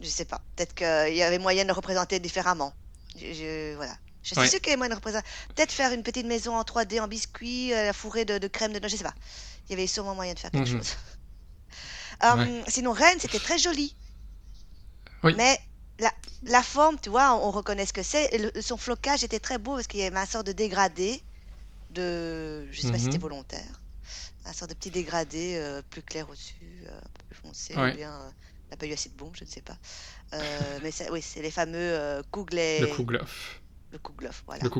je 0.00 0.08
sais 0.08 0.24
pas. 0.24 0.40
Peut-être 0.56 0.74
qu'il 0.74 1.14
y 1.14 1.22
avait 1.22 1.38
moyen 1.38 1.62
de 1.64 1.68
le 1.68 1.74
représenter 1.74 2.18
différemment. 2.20 2.72
Je, 3.16 3.32
je- 3.32 3.74
voilà. 3.76 3.96
Je 4.22 4.28
suis 4.34 4.38
Ouais. 4.40 4.48
sûre 4.48 4.58
qu'il 4.60 4.68
y 4.68 4.70
avait 4.72 4.78
moyen 4.78 4.90
de 4.90 4.94
représenter. 4.96 5.26
Peut-être 5.54 5.70
faire 5.72 5.92
une 5.92 6.02
petite 6.02 6.26
maison 6.26 6.56
en 6.56 6.62
3D 6.64 6.98
en 7.00 7.08
biscuit, 7.08 7.72
fourrée 7.92 8.24
de, 8.24 8.38
de 8.38 8.48
crème 8.48 8.72
de. 8.72 8.80
Je 8.88 8.96
sais 8.96 9.04
pas. 9.04 9.14
Il 9.68 9.72
y 9.72 9.74
avait 9.74 9.86
sûrement 9.86 10.14
moyen 10.14 10.32
de 10.34 10.38
faire 10.38 10.50
quelque 10.50 10.68
Mhm. 10.70 10.78
chose. 10.78 10.94
Ouais. 12.22 12.64
Sinon, 12.68 12.92
Rennes, 12.92 13.18
c'était 13.20 13.38
très 13.40 13.58
joli. 13.58 13.94
Oui. 15.24 15.34
Mais 15.36 15.58
la, 15.98 16.12
la 16.44 16.62
forme, 16.62 16.98
tu 17.00 17.10
vois, 17.10 17.34
on, 17.34 17.48
on 17.48 17.50
reconnaît 17.50 17.84
ce 17.86 17.92
que 17.92 18.02
c'est. 18.02 18.60
Son 18.62 18.76
flocage 18.76 19.24
était 19.24 19.40
très 19.40 19.58
beau 19.58 19.74
parce 19.74 19.86
qu'il 19.86 20.00
y 20.00 20.04
avait 20.04 20.16
un 20.18 20.24
sort 20.26 20.44
de 20.44 20.52
dégradé. 20.52 21.22
De, 21.90 22.66
je 22.72 22.80
sais 22.80 22.90
pas 22.90 22.98
si 22.98 23.04
Mhm. 23.04 23.12
c'était 23.12 23.18
volontaire. 23.22 23.80
Un 24.46 24.52
sort 24.52 24.68
de 24.68 24.74
petit 24.74 24.90
dégradé 24.90 25.56
euh, 25.56 25.80
plus 25.88 26.02
clair 26.02 26.28
au-dessus, 26.28 26.54
euh, 26.86 26.98
un 26.98 27.08
peu 27.18 27.24
plus 27.30 27.36
foncé. 27.40 27.74
Ouais. 27.76 27.92
Ou 27.92 27.96
bien, 27.96 28.12
euh, 28.12 28.30
il 28.66 28.70
n'a 28.70 28.76
pas 28.76 28.86
eu 28.86 28.92
assez 28.92 29.08
de 29.08 29.14
bombe, 29.14 29.34
je 29.34 29.44
ne 29.44 29.48
sais 29.48 29.62
pas. 29.62 29.76
Euh, 30.34 30.38
mais 30.82 30.90
oui, 31.10 31.22
c'est 31.22 31.40
les 31.42 31.50
fameux 31.50 31.76
euh, 31.78 32.22
Kugler. 32.30 32.80
Le 32.80 32.86
Kouglof. 32.88 33.60
Le 33.92 33.98
Kuglof, 33.98 34.42
voilà. 34.46 34.62
Le. 34.64 34.70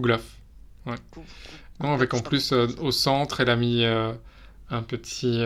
Ouais. 0.87 0.97
Coupe- 1.11 1.25
Non, 1.81 1.95
avec 1.95 2.13
en 2.13 2.21
plus, 2.21 2.53
on 2.53 2.67
au 2.79 2.93
centre, 2.93 3.41
elle 3.41 3.49
a 3.49 3.57
mis 3.57 3.85
un 3.87 4.83
petit... 4.83 5.43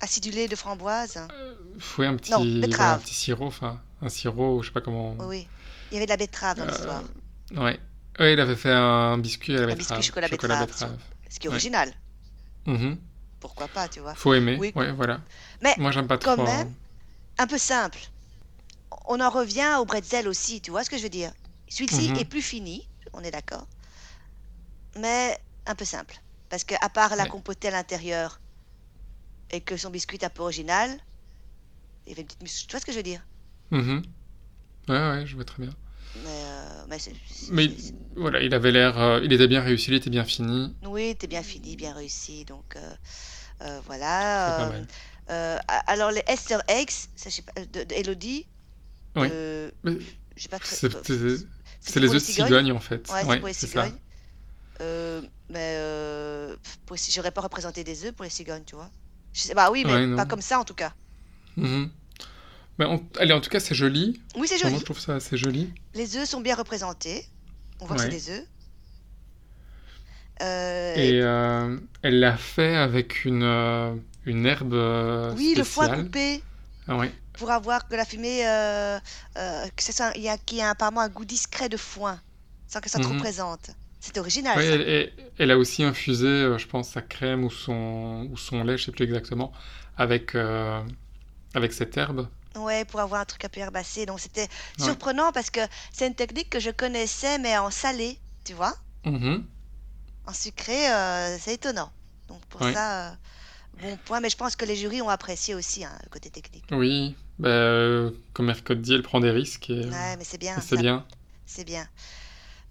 Acidulé 0.00 0.46
de 0.46 0.54
framboise. 0.54 1.18
Oui, 1.98 2.06
un 2.06 2.12
Non, 2.12 2.16
petit, 2.18 2.30
voilà, 2.30 2.44
un 2.44 2.60
betterave. 2.60 3.02
petit 3.02 3.14
sirop, 3.14 3.46
enfin, 3.46 3.80
un 4.00 4.08
sirop, 4.08 4.62
je 4.62 4.68
sais 4.68 4.72
pas 4.72 4.80
comment... 4.80 5.16
Oui, 5.18 5.26
oui. 5.26 5.48
Il 5.90 5.94
y 5.94 5.96
avait 5.96 6.06
de 6.06 6.10
la 6.10 6.16
betterave 6.16 6.58
dans 6.58 6.66
l'histoire. 6.66 7.02
Ouais. 7.56 7.80
Ouais, 8.20 8.32
il 8.34 8.40
avait 8.40 8.54
fait 8.56 8.70
un 8.70 9.18
biscuit 9.18 9.56
à 9.56 9.60
la 9.60 9.72
Un 9.72 9.76
betterave. 9.76 9.98
biscuit 9.98 10.06
chocolat 10.08 10.28
betterave. 10.28 10.96
Ce 11.30 11.38
qui 11.40 11.46
est 11.46 11.50
ouais. 11.50 11.56
Mhm. 12.68 12.98
Pourquoi 13.40 13.68
pas, 13.68 13.88
tu 13.88 14.00
vois. 14.00 14.14
Faut 14.14 14.34
aimer, 14.34 14.56
Oui. 14.58 14.72
ouais, 14.76 14.92
voilà. 14.92 15.20
Mais 15.62 15.74
Moi, 15.78 15.90
j'aime 15.90 16.06
pas 16.06 16.18
quand 16.18 16.36
trop. 16.36 16.44
même, 16.44 16.74
un 17.38 17.46
peu 17.46 17.58
simple. 17.58 17.98
On 19.06 19.20
en 19.20 19.30
revient 19.30 19.76
au 19.80 19.84
bretzel 19.84 20.28
aussi, 20.28 20.60
tu 20.60 20.70
vois 20.70 20.84
ce 20.84 20.90
que 20.90 20.98
je 20.98 21.02
veux 21.02 21.08
dire. 21.08 21.32
Celui-ci 21.68 22.10
Mhm. 22.10 22.18
est 22.18 22.24
plus 22.24 22.42
fini, 22.42 22.88
on 23.12 23.22
est 23.24 23.30
d'accord. 23.30 23.66
Mais 24.96 25.38
un 25.66 25.74
peu 25.74 25.84
simple. 25.84 26.16
Parce 26.48 26.64
que 26.64 26.74
à 26.80 26.88
part 26.88 27.16
la 27.16 27.24
Ouais. 27.24 27.28
compotée 27.30 27.68
à 27.68 27.70
l'intérieur 27.72 28.40
et 29.50 29.60
que 29.60 29.76
son 29.76 29.90
biscuit 29.90 30.18
est 30.18 30.24
un 30.24 30.30
peu 30.30 30.42
original, 30.42 30.90
il 32.06 32.10
y 32.10 32.12
avait 32.12 32.22
une 32.22 32.28
petite 32.28 32.66
Tu 32.66 32.72
vois 32.72 32.80
ce 32.80 32.86
que 32.86 32.92
je 32.92 32.96
veux 32.98 33.02
dire 33.02 33.22
Mhm. 33.70 34.02
Ouais, 34.88 34.96
ouais, 35.10 35.26
je 35.26 35.34
vois 35.34 35.44
très 35.44 35.62
bien. 35.62 35.72
Mais, 36.14 36.22
euh, 36.26 36.84
mais 36.88 36.98
Mais 37.52 37.68
c'est- 37.68 37.94
voilà, 38.16 38.42
il 38.42 38.52
avait 38.54 38.72
l'air... 38.72 38.98
euh, 38.98 39.20
il 39.22 39.32
était 39.32 39.48
bien 39.48 39.60
réussi, 39.60 39.90
il 39.90 39.94
était 39.94 40.10
bien 40.10 40.24
fini. 40.24 40.74
Oui, 40.84 41.14
t'es 41.18 41.26
bien 41.26 41.42
fini, 41.42 41.76
bien 41.76 41.92
réussi. 41.92 42.44
Donc 42.44 42.76
euh, 42.76 43.80
voilà. 43.86 44.70
alors 45.86 46.10
les 46.10 46.22
sais 47.30 47.42
pas, 47.42 47.52
de, 47.64 47.84
de 47.84 47.94
Elodie. 47.94 48.46
Oui. 49.16 49.28
C'est 51.80 52.00
les 52.00 52.08
œufs 52.08 52.14
de 52.14 52.18
cigogne, 52.18 52.72
en 52.72 52.80
fait. 52.80 53.08
Ouais, 53.10 53.20
c'est 53.22 53.26
Ouais, 53.26 53.38
pour 53.38 53.48
les 53.48 53.54
cigognes. 53.54 53.92
Mais 55.50 55.76
j'aurais 57.12 57.30
pas 57.30 57.40
représenté 57.40 57.84
des 57.84 58.04
œufs 58.04 58.12
pour 58.12 58.24
les 58.24 58.30
cigognes, 58.30 58.64
tu 58.64 58.74
vois. 58.74 58.90
Je 59.32 59.40
sais, 59.42 59.54
bah 59.54 59.70
oui, 59.70 59.84
mais 59.86 59.92
Ouais, 59.92 60.16
pas 60.16 60.26
comme 60.26 60.40
ça 60.42 60.58
en 60.58 60.64
tout 60.64 60.74
cas. 60.74 60.92
Mhm. 61.56 61.90
Mais 62.78 62.86
Allez, 63.18 63.32
en 63.32 63.40
tout 63.40 63.50
cas, 63.50 63.60
c'est 63.60 63.74
joli. 63.74 64.20
Oui, 64.36 64.46
c'est 64.48 64.58
joli. 64.58 64.78
je 64.78 64.84
trouve 64.84 65.00
ça 65.00 65.16
assez 65.16 65.36
joli. 65.36 65.72
Les 65.94 66.16
œufs 66.16 66.28
sont 66.28 66.40
bien 66.40 66.54
représentés. 66.54 67.26
On 67.80 67.86
voit 67.86 67.96
que 67.96 68.02
c'est 68.02 68.08
des 68.08 68.30
œufs. 68.30 68.44
Euh, 70.40 70.94
Et 70.94 71.20
euh, 71.20 71.76
elle 72.02 72.20
l'a 72.20 72.36
fait 72.36 72.76
avec 72.76 73.24
une, 73.24 73.42
euh, 73.42 73.92
une 74.24 74.46
herbe 74.46 74.74
oui, 75.36 75.54
le 75.56 75.64
foie 75.64 75.88
coupé 75.88 76.42
Ah 76.86 76.96
ouais. 76.96 77.12
pour 77.32 77.50
avoir 77.50 77.88
de 77.88 77.96
la 77.96 78.04
fumée, 78.04 78.46
euh, 78.46 78.98
euh, 79.36 79.66
que 79.74 79.82
ça, 79.82 79.92
soit- 79.92 80.12
il 80.14 80.22
y 80.22 80.28
a, 80.28 80.38
qui 80.38 80.60
a 80.60 80.70
apparemment 80.70 81.00
un 81.00 81.08
goût 81.08 81.24
discret 81.24 81.68
de 81.68 81.76
foin, 81.76 82.20
sans 82.68 82.78
que 82.80 82.88
ça 82.88 83.00
trop 83.00 83.14
Mhm. 83.14 83.18
présente. 83.20 83.70
C'est 83.98 84.16
original, 84.16 84.56
Ouais, 84.56 84.64
ça. 84.64 84.74
elle, 84.74 84.82
elle- 84.82 85.12
elle 85.38 85.50
a 85.50 85.58
aussi 85.58 85.82
infusé, 85.82 86.26
je 86.56 86.66
pense, 86.68 86.90
sa 86.90 87.02
crème 87.02 87.42
ou 87.42 87.50
son, 87.50 88.28
ou 88.30 88.36
son 88.36 88.62
lait, 88.62 88.78
je 88.78 88.84
sais 88.84 88.92
plus 88.92 89.04
exactement, 89.04 89.52
avec, 89.96 90.36
avec 91.54 91.72
cette 91.72 91.96
herbe. 91.96 92.28
Ouais, 92.58 92.84
pour 92.84 93.00
avoir 93.00 93.20
un 93.20 93.24
truc 93.24 93.44
un 93.44 93.48
peu 93.48 93.60
herbacé. 93.60 94.06
Donc 94.06 94.20
c'était 94.20 94.48
Ouais. 94.78 94.84
surprenant 94.84 95.32
parce 95.32 95.50
que 95.50 95.60
c'est 95.92 96.06
une 96.06 96.14
technique 96.14 96.50
que 96.50 96.60
je 96.60 96.70
connaissais, 96.70 97.38
mais 97.38 97.56
en 97.56 97.70
salé, 97.70 98.18
tu 98.44 98.54
vois. 98.54 98.74
Mhm. 99.04 99.44
En 100.26 100.32
sucré, 100.32 100.90
euh, 100.92 101.38
c'est 101.38 101.54
étonnant. 101.54 101.90
Donc 102.28 102.40
pour 102.46 102.62
ça, 102.62 103.08
euh, 103.08 103.10
bon 103.80 103.96
point. 104.04 104.20
Mais 104.20 104.28
je 104.28 104.36
pense 104.36 104.56
que 104.56 104.64
les 104.66 104.76
jurys 104.76 105.00
ont 105.00 105.08
apprécié 105.08 105.54
aussi 105.54 105.84
hein, 105.84 105.92
le 106.04 106.10
côté 106.10 106.28
technique. 106.30 106.64
Oui, 106.70 107.16
bah, 107.38 107.48
euh, 107.48 108.10
comme 108.34 108.46
Mercotte 108.46 108.82
dit, 108.82 108.94
elle 108.94 109.02
prend 109.02 109.20
des 109.20 109.30
risques 109.30 109.70
et, 109.70 109.86
Ouais, 109.86 110.16
mais 110.18 110.24
c'est 110.24 110.38
bien, 110.38 110.60
c'est 110.60 110.76
bien. 110.76 111.06
c'est 111.46 111.64
bien. 111.64 111.88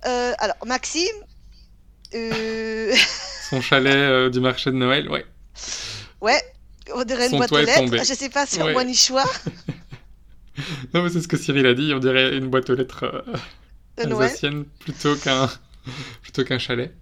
Alors 0.03 0.55
Maxime, 0.65 1.17
Son 2.11 3.61
chalet 3.61 4.31
du 4.31 4.39
marché 4.39 4.71
de 4.71 4.75
Noël, 4.75 5.09
ouais. 5.09 5.25
ouais, 6.21 6.41
on 6.95 7.03
dirait 7.03 7.29
une 7.29 7.37
boîte 7.37 7.51
aux 7.51 7.57
lettres. 7.57 7.97
Je 8.03 8.13
sais 8.13 8.29
pas 8.29 8.45
sur 8.45 8.65
Ouais. 8.65 8.73
moi 8.73 8.83
nichoir 8.83 9.27
Non, 10.93 11.03
mais 11.03 11.09
c'est 11.09 11.21
ce 11.21 11.27
que 11.27 11.37
Cyril 11.37 11.65
a 11.67 11.73
dit, 11.75 11.91
on 11.93 11.99
dirait 11.99 12.35
une 12.35 12.49
boîte 12.49 12.69
aux 12.69 12.75
lettres 12.75 13.03
euh, 13.03 14.03
de 14.03 14.09
Noël. 14.09 14.29
alsacienne 14.29 14.65
plutôt 14.79 15.15
qu'un 15.15 15.49
plutôt 16.23 16.43
qu'un 16.43 16.57
chalet. 16.59 16.93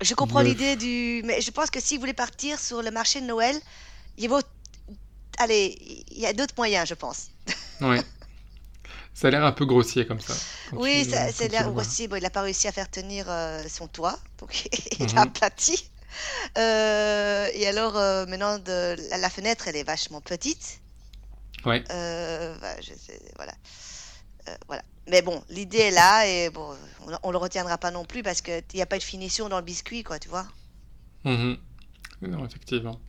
Je 0.00 0.14
comprends 0.14 0.40
l'idée 0.40 0.74
du, 0.74 1.22
mais 1.24 1.40
je 1.40 1.50
pense 1.52 1.70
que 1.70 1.80
si 1.80 1.94
vous 1.94 2.00
voulez 2.00 2.12
partir 2.12 2.58
sur 2.58 2.82
le 2.82 2.90
marché 2.90 3.20
de 3.20 3.26
Noël, 3.26 3.54
il 4.18 4.28
vaut, 4.28 4.40
allez, 5.38 5.76
il 6.10 6.18
y 6.18 6.26
a 6.26 6.32
d'autres 6.32 6.54
moyens, 6.56 6.88
je 6.88 6.94
pense. 6.94 7.28
Ouais. 7.80 8.00
Ça 9.14 9.28
a 9.28 9.30
l'air 9.30 9.44
un 9.44 9.52
peu 9.52 9.66
grossier 9.66 10.06
comme 10.06 10.20
ça. 10.20 10.34
Oui, 10.72 11.02
tu- 11.04 11.10
ça- 11.10 11.32
tu 11.32 11.46
l'air 11.48 11.72
aussi. 11.76 12.08
Bon, 12.08 12.16
il 12.16 12.22
n'a 12.22 12.30
pas 12.30 12.42
réussi 12.42 12.66
à 12.66 12.72
faire 12.72 12.90
tenir 12.90 13.26
euh, 13.28 13.62
son 13.68 13.86
toit, 13.88 14.18
donc 14.38 14.64
il 14.98 15.06
Mhm. 15.06 15.18
a 15.18 15.22
aplati. 15.22 15.88
Euh, 16.58 17.48
et 17.54 17.66
alors, 17.66 17.96
euh, 17.96 18.26
maintenant, 18.26 18.58
de, 18.58 18.96
la, 19.10 19.16
la 19.16 19.30
fenêtre, 19.30 19.68
elle 19.68 19.76
est 19.76 19.84
vachement 19.84 20.20
petite. 20.20 20.80
Ouais. 21.64 21.82
Euh, 21.90 22.54
bah, 22.60 22.74
je 22.80 22.92
sais, 22.94 23.20
voilà. 23.36 23.52
Voilà. 24.66 24.82
Mais 25.08 25.22
bon, 25.22 25.42
l'idée 25.48 25.78
est 25.78 25.90
là 25.90 26.26
et 26.26 26.50
bon, 26.50 26.76
on, 27.06 27.18
on 27.22 27.30
le 27.30 27.38
retiendra 27.38 27.78
pas 27.78 27.90
non 27.90 28.04
plus 28.04 28.22
parce 28.22 28.42
qu'il 28.42 28.62
n'y 28.74 28.82
a 28.82 28.86
pas 28.86 28.98
de 28.98 29.02
finition 29.02 29.48
dans 29.48 29.56
le 29.56 29.64
biscuit, 29.64 30.02
quoi, 30.02 30.18
tu 30.18 30.28
vois. 30.28 30.46
Mhm. 31.24 31.56
Non, 32.22 32.44
effectivement. 32.44 33.00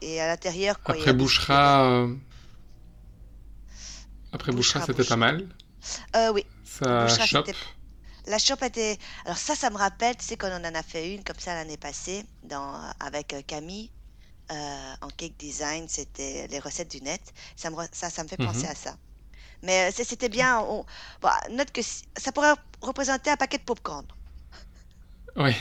Et 0.00 0.20
à 0.20 0.28
l'intérieur, 0.28 0.80
quoi, 0.80 0.94
Après 0.94 1.12
Bouchera, 1.12 2.06
après 4.32 4.52
Bouchera, 4.52 4.84
c'était 4.86 5.04
pas 5.04 5.16
mal. 5.16 5.48
Euh, 6.16 6.32
oui, 6.32 6.44
Ça 6.64 7.04
Bouchera, 7.04 7.26
chope. 7.26 7.50
La 8.28 8.38
chope 8.38 8.62
était. 8.62 8.98
Alors 9.24 9.38
ça, 9.38 9.56
ça 9.56 9.70
me 9.70 9.76
rappelle, 9.76 10.16
tu 10.16 10.24
sais, 10.24 10.36
quand 10.36 10.48
on 10.50 10.64
en 10.64 10.74
a 10.74 10.82
fait 10.84 11.14
une 11.14 11.24
comme 11.24 11.38
ça 11.40 11.54
l'année 11.54 11.76
passée, 11.78 12.24
dans... 12.44 12.74
avec 13.00 13.32
euh, 13.34 13.42
Camille, 13.46 13.90
euh, 14.52 14.94
en 15.02 15.08
cake 15.10 15.36
design, 15.38 15.88
c'était 15.88 16.46
les 16.48 16.58
recettes 16.60 16.90
du 16.92 17.02
net. 17.02 17.22
Ça 17.56 17.70
me, 17.70 17.76
ça, 17.92 18.10
ça 18.10 18.22
me 18.24 18.28
fait 18.28 18.38
penser 18.38 18.66
Mhm. 18.66 18.68
à 18.68 18.74
ça. 18.76 18.96
Mais 19.62 19.90
euh, 19.90 20.04
c'était 20.04 20.28
bien. 20.30 20.60
on- 20.60 20.84
bon, 21.22 21.30
note 21.52 21.72
que 21.72 21.82
ça 21.82 22.32
pourrait 22.32 22.54
représenter 22.82 23.30
un 23.30 23.36
paquet 23.38 23.58
de 23.58 23.64
popcorn. 23.64 24.06
Ouais. 25.36 25.56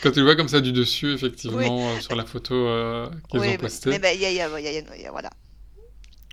Quand 0.00 0.10
tu 0.10 0.18
le 0.18 0.24
vois 0.24 0.36
comme 0.36 0.48
ça 0.48 0.60
du 0.60 0.72
dessus, 0.72 1.12
effectivement, 1.12 1.94
euh, 1.94 1.98
sur 2.00 2.16
la 2.16 2.24
photo 2.26 2.54
euh, 2.54 3.08
qu'ils 3.28 3.48
Oui, 3.48 3.48
ont 3.48 3.56
mais, 3.60 3.68
postée. 3.68 3.90
mais 3.90 3.98
ben, 3.98 4.14
il 4.14 4.20
y 4.20 4.26
a, 4.26 4.30
y 4.32 4.40
a- 4.40 4.58
y 4.96 5.06
a- 5.06 5.10
voilà. 5.10 5.30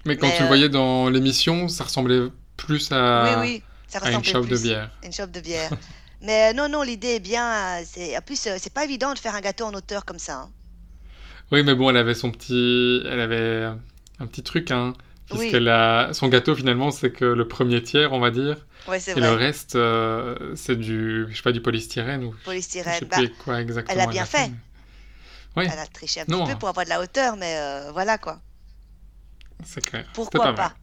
Mais 0.06 0.18
quand 0.18 0.32
mais, 0.32 0.32
tu 0.32 0.44
le 0.44 0.48
voyais 0.48 0.70
dans 0.70 1.10
l'émission, 1.10 1.68
ça 1.68 1.84
ressemblait 1.84 2.28
plus 2.58 2.90
à, 2.92 2.98
oui, 3.16 3.36
oui, 3.36 3.69
ça 3.90 4.00
à 4.02 4.12
une 4.12 4.24
ressemblait 4.24 4.24
chope 4.24 4.48
de 4.48 4.58
plus. 4.58 4.58
bière. 4.58 4.92
Une 5.04 5.14
chope 5.14 5.32
de 5.32 5.42
bière. 5.42 5.74
Mais 6.22 6.52
euh, 6.52 6.54
non, 6.54 6.70
non, 6.70 6.82
l'idée 6.84 7.16
est 7.16 7.20
bien. 7.20 7.80
euh, 7.82 7.84
C'est 7.86 8.18
en 8.18 8.22
plus, 8.22 8.48
euh, 8.48 8.58
c'est 8.60 8.74
pas 8.74 8.84
évident 8.86 9.14
de 9.14 9.20
faire 9.20 9.36
un 9.36 9.42
gâteau 9.42 9.66
en 9.66 9.74
hauteur 9.74 10.06
comme 10.06 10.20
ça. 10.20 10.36
hein. 10.42 10.52
Oui, 11.52 11.64
mais 11.64 11.76
bon, 11.76 11.90
elle 11.90 11.98
avait 11.98 12.14
son 12.14 12.32
petit, 12.32 13.02
elle 13.06 13.20
avait 13.20 13.64
un 14.20 14.28
petit 14.28 14.44
truc, 14.44 14.72
hein, 14.72 14.94
Oui. 15.32 15.64
a 15.68 16.14
son 16.14 16.28
gâteau 16.28 16.56
finalement, 16.56 16.92
c'est 16.92 17.12
que 17.12 17.26
le 17.26 17.48
premier 17.48 17.82
tiers, 17.82 18.14
on 18.14 18.20
va 18.20 18.32
dire, 18.32 18.58
Ouais, 18.88 19.00
c'est 19.00 19.16
et 19.18 19.20
le 19.22 19.32
reste, 19.32 19.76
euh, 19.76 20.56
c'est 20.56 20.76
du, 20.76 21.26
je 21.30 21.36
sais 21.36 21.42
pas, 21.44 21.52
du 21.52 21.62
polystyrène 21.62 22.24
ou 22.24 22.34
je 22.34 22.44
Polystyrène. 22.44 23.00
sais 23.00 23.06
Bah, 23.06 23.18
plus 23.18 23.30
quoi 23.36 23.62
exactement. 23.62 23.94
elle 23.94 24.02
a 24.02 24.08
bien 24.08 24.26
fait. 24.26 24.52
Oui, 25.56 25.66
Elle 25.66 25.80
a 25.80 25.88
triché 25.88 26.22
un 26.22 26.26
Non. 26.28 26.44
petit 26.44 26.52
peu 26.54 26.58
pour 26.58 26.70
avoir 26.70 26.86
de 26.86 26.90
la 26.90 27.00
hauteur, 27.02 27.36
mais 27.38 27.56
euh, 27.58 27.92
voilà 27.94 28.18
quoi. 28.18 28.42
c'est 29.64 29.82
clair. 29.82 30.06
Pourquoi 30.14 30.54
pas. 30.54 30.74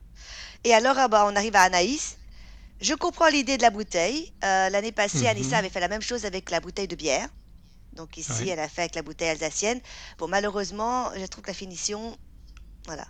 Et 0.65 0.75
alors, 0.75 0.97
ah 0.99 1.09
bah, 1.09 1.27
on 1.31 1.37
arrive 1.37 1.57
à 1.57 1.63
Anaïs. 1.63 2.16
Je 2.81 2.95
comprends 2.95 3.29
l'idée 3.29 3.57
de 3.57 3.63
la 3.63 3.71
bouteille. 3.71 4.33
Euh, 4.45 4.69
L'année 4.69 4.93
passée, 4.93 5.21
Mhm. 5.23 5.27
Anissa 5.27 5.59
avait 5.59 5.71
fait 5.71 5.81
la 5.81 5.89
même 5.89 6.03
chose 6.03 6.25
avec 6.27 6.51
la 6.51 6.61
bouteille 6.61 6.89
de 6.89 6.97
bière. 6.97 7.29
Donc 7.95 8.19
ici, 8.19 8.33
Oui. 8.43 8.49
elle 8.51 8.59
a 8.61 8.69
fait 8.69 8.83
avec 8.83 8.95
la 8.95 9.03
bouteille 9.03 9.31
alsacienne. 9.31 9.81
Bon, 10.19 10.29
malheureusement, 10.29 11.11
je 11.19 11.25
trouve 11.27 11.43
que 11.43 11.51
la 11.51 11.55
finition, 11.55 12.17
voilà. 12.87 13.07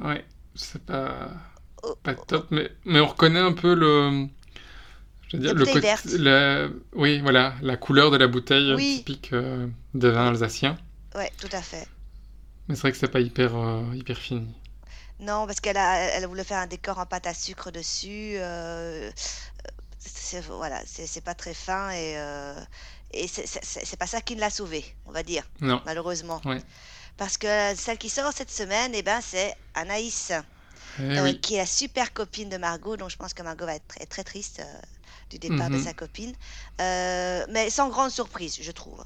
Ouais, 0.00 0.24
c'est 0.54 0.82
pas, 0.84 1.30
Oh, 1.82 1.94
pas 2.02 2.14
top, 2.14 2.48
mais, 2.50 2.70
mais 2.84 3.00
on 3.00 3.06
reconnaît 3.06 3.38
un 3.40 3.52
peu 3.52 3.72
le, 3.74 4.26
je 5.28 5.36
veux 5.36 5.42
dire, 5.42 5.54
le 5.54 5.64
côté, 5.64 5.88
la- 6.18 6.68
oui, 6.92 7.20
voilà, 7.20 7.54
la 7.62 7.76
couleur 7.76 8.10
de 8.10 8.16
la 8.18 8.26
bouteille 8.26 8.74
Oui. 8.74 8.96
typique 8.98 9.32
euh, 9.32 9.66
des 9.94 10.10
vins 10.10 10.28
alsaciens. 10.28 10.76
Ouais, 11.14 11.30
tout 11.40 11.48
à 11.52 11.62
fait. 11.62 11.86
Mais 12.68 12.74
c'est 12.74 12.82
vrai 12.82 12.92
que 12.92 12.98
c'est 12.98 13.08
pas 13.08 13.20
hyper, 13.20 13.56
euh, 13.56 13.82
hyper 13.94 14.18
fini. 14.18 14.48
Non, 15.20 15.46
parce 15.46 15.60
qu'elle 15.60 15.76
a, 15.76 15.96
elle 15.98 16.26
voulait 16.26 16.44
faire 16.44 16.58
un 16.58 16.66
décor 16.66 16.98
en 16.98 17.06
pâte 17.06 17.26
à 17.26 17.34
sucre 17.34 17.70
dessus. 17.70 18.34
euh, 18.36 19.10
c'est, 19.98 20.40
voilà, 20.42 20.80
c'est 20.86 21.06
c'est 21.06 21.20
pas 21.20 21.34
très 21.34 21.54
fin 21.54 21.90
et, 21.90 22.16
euh, 22.18 22.54
et 23.12 23.26
c'est 23.28 23.96
pas 23.98 24.06
ça 24.06 24.20
qui 24.20 24.34
l'a 24.36 24.50
sauvée, 24.50 24.84
on 25.06 25.12
va 25.12 25.22
dire, 25.22 25.42
Non, 25.60 25.80
malheureusement. 25.84 26.40
Ouais. 26.44 26.62
Parce 27.16 27.36
que 27.36 27.74
celle 27.74 27.98
qui 27.98 28.08
sort 28.10 28.32
cette 28.32 28.50
semaine, 28.50 28.92
eh 28.94 29.02
ben, 29.02 29.20
c'est 29.20 29.54
Anaïs, 29.74 30.32
Eh 31.00 31.02
euh, 31.02 31.24
oui. 31.24 31.40
qui 31.40 31.54
est 31.56 31.58
la 31.58 31.66
super 31.66 32.12
copine 32.12 32.48
de 32.48 32.56
Margot. 32.58 32.96
Donc 32.96 33.10
je 33.10 33.16
pense 33.16 33.34
que 33.34 33.42
Margot 33.42 33.66
va 33.66 33.74
être 33.74 33.88
très, 33.88 34.06
très 34.06 34.24
triste 34.24 34.62
du 35.30 35.38
départ 35.38 35.68
de 35.68 35.76
Mhm. 35.76 35.84
sa 35.84 35.94
copine. 35.94 36.32
Mais 36.78 37.70
sans 37.70 37.88
grande 37.88 38.10
surprise, 38.10 38.56
je 38.60 38.70
trouve. 38.70 39.02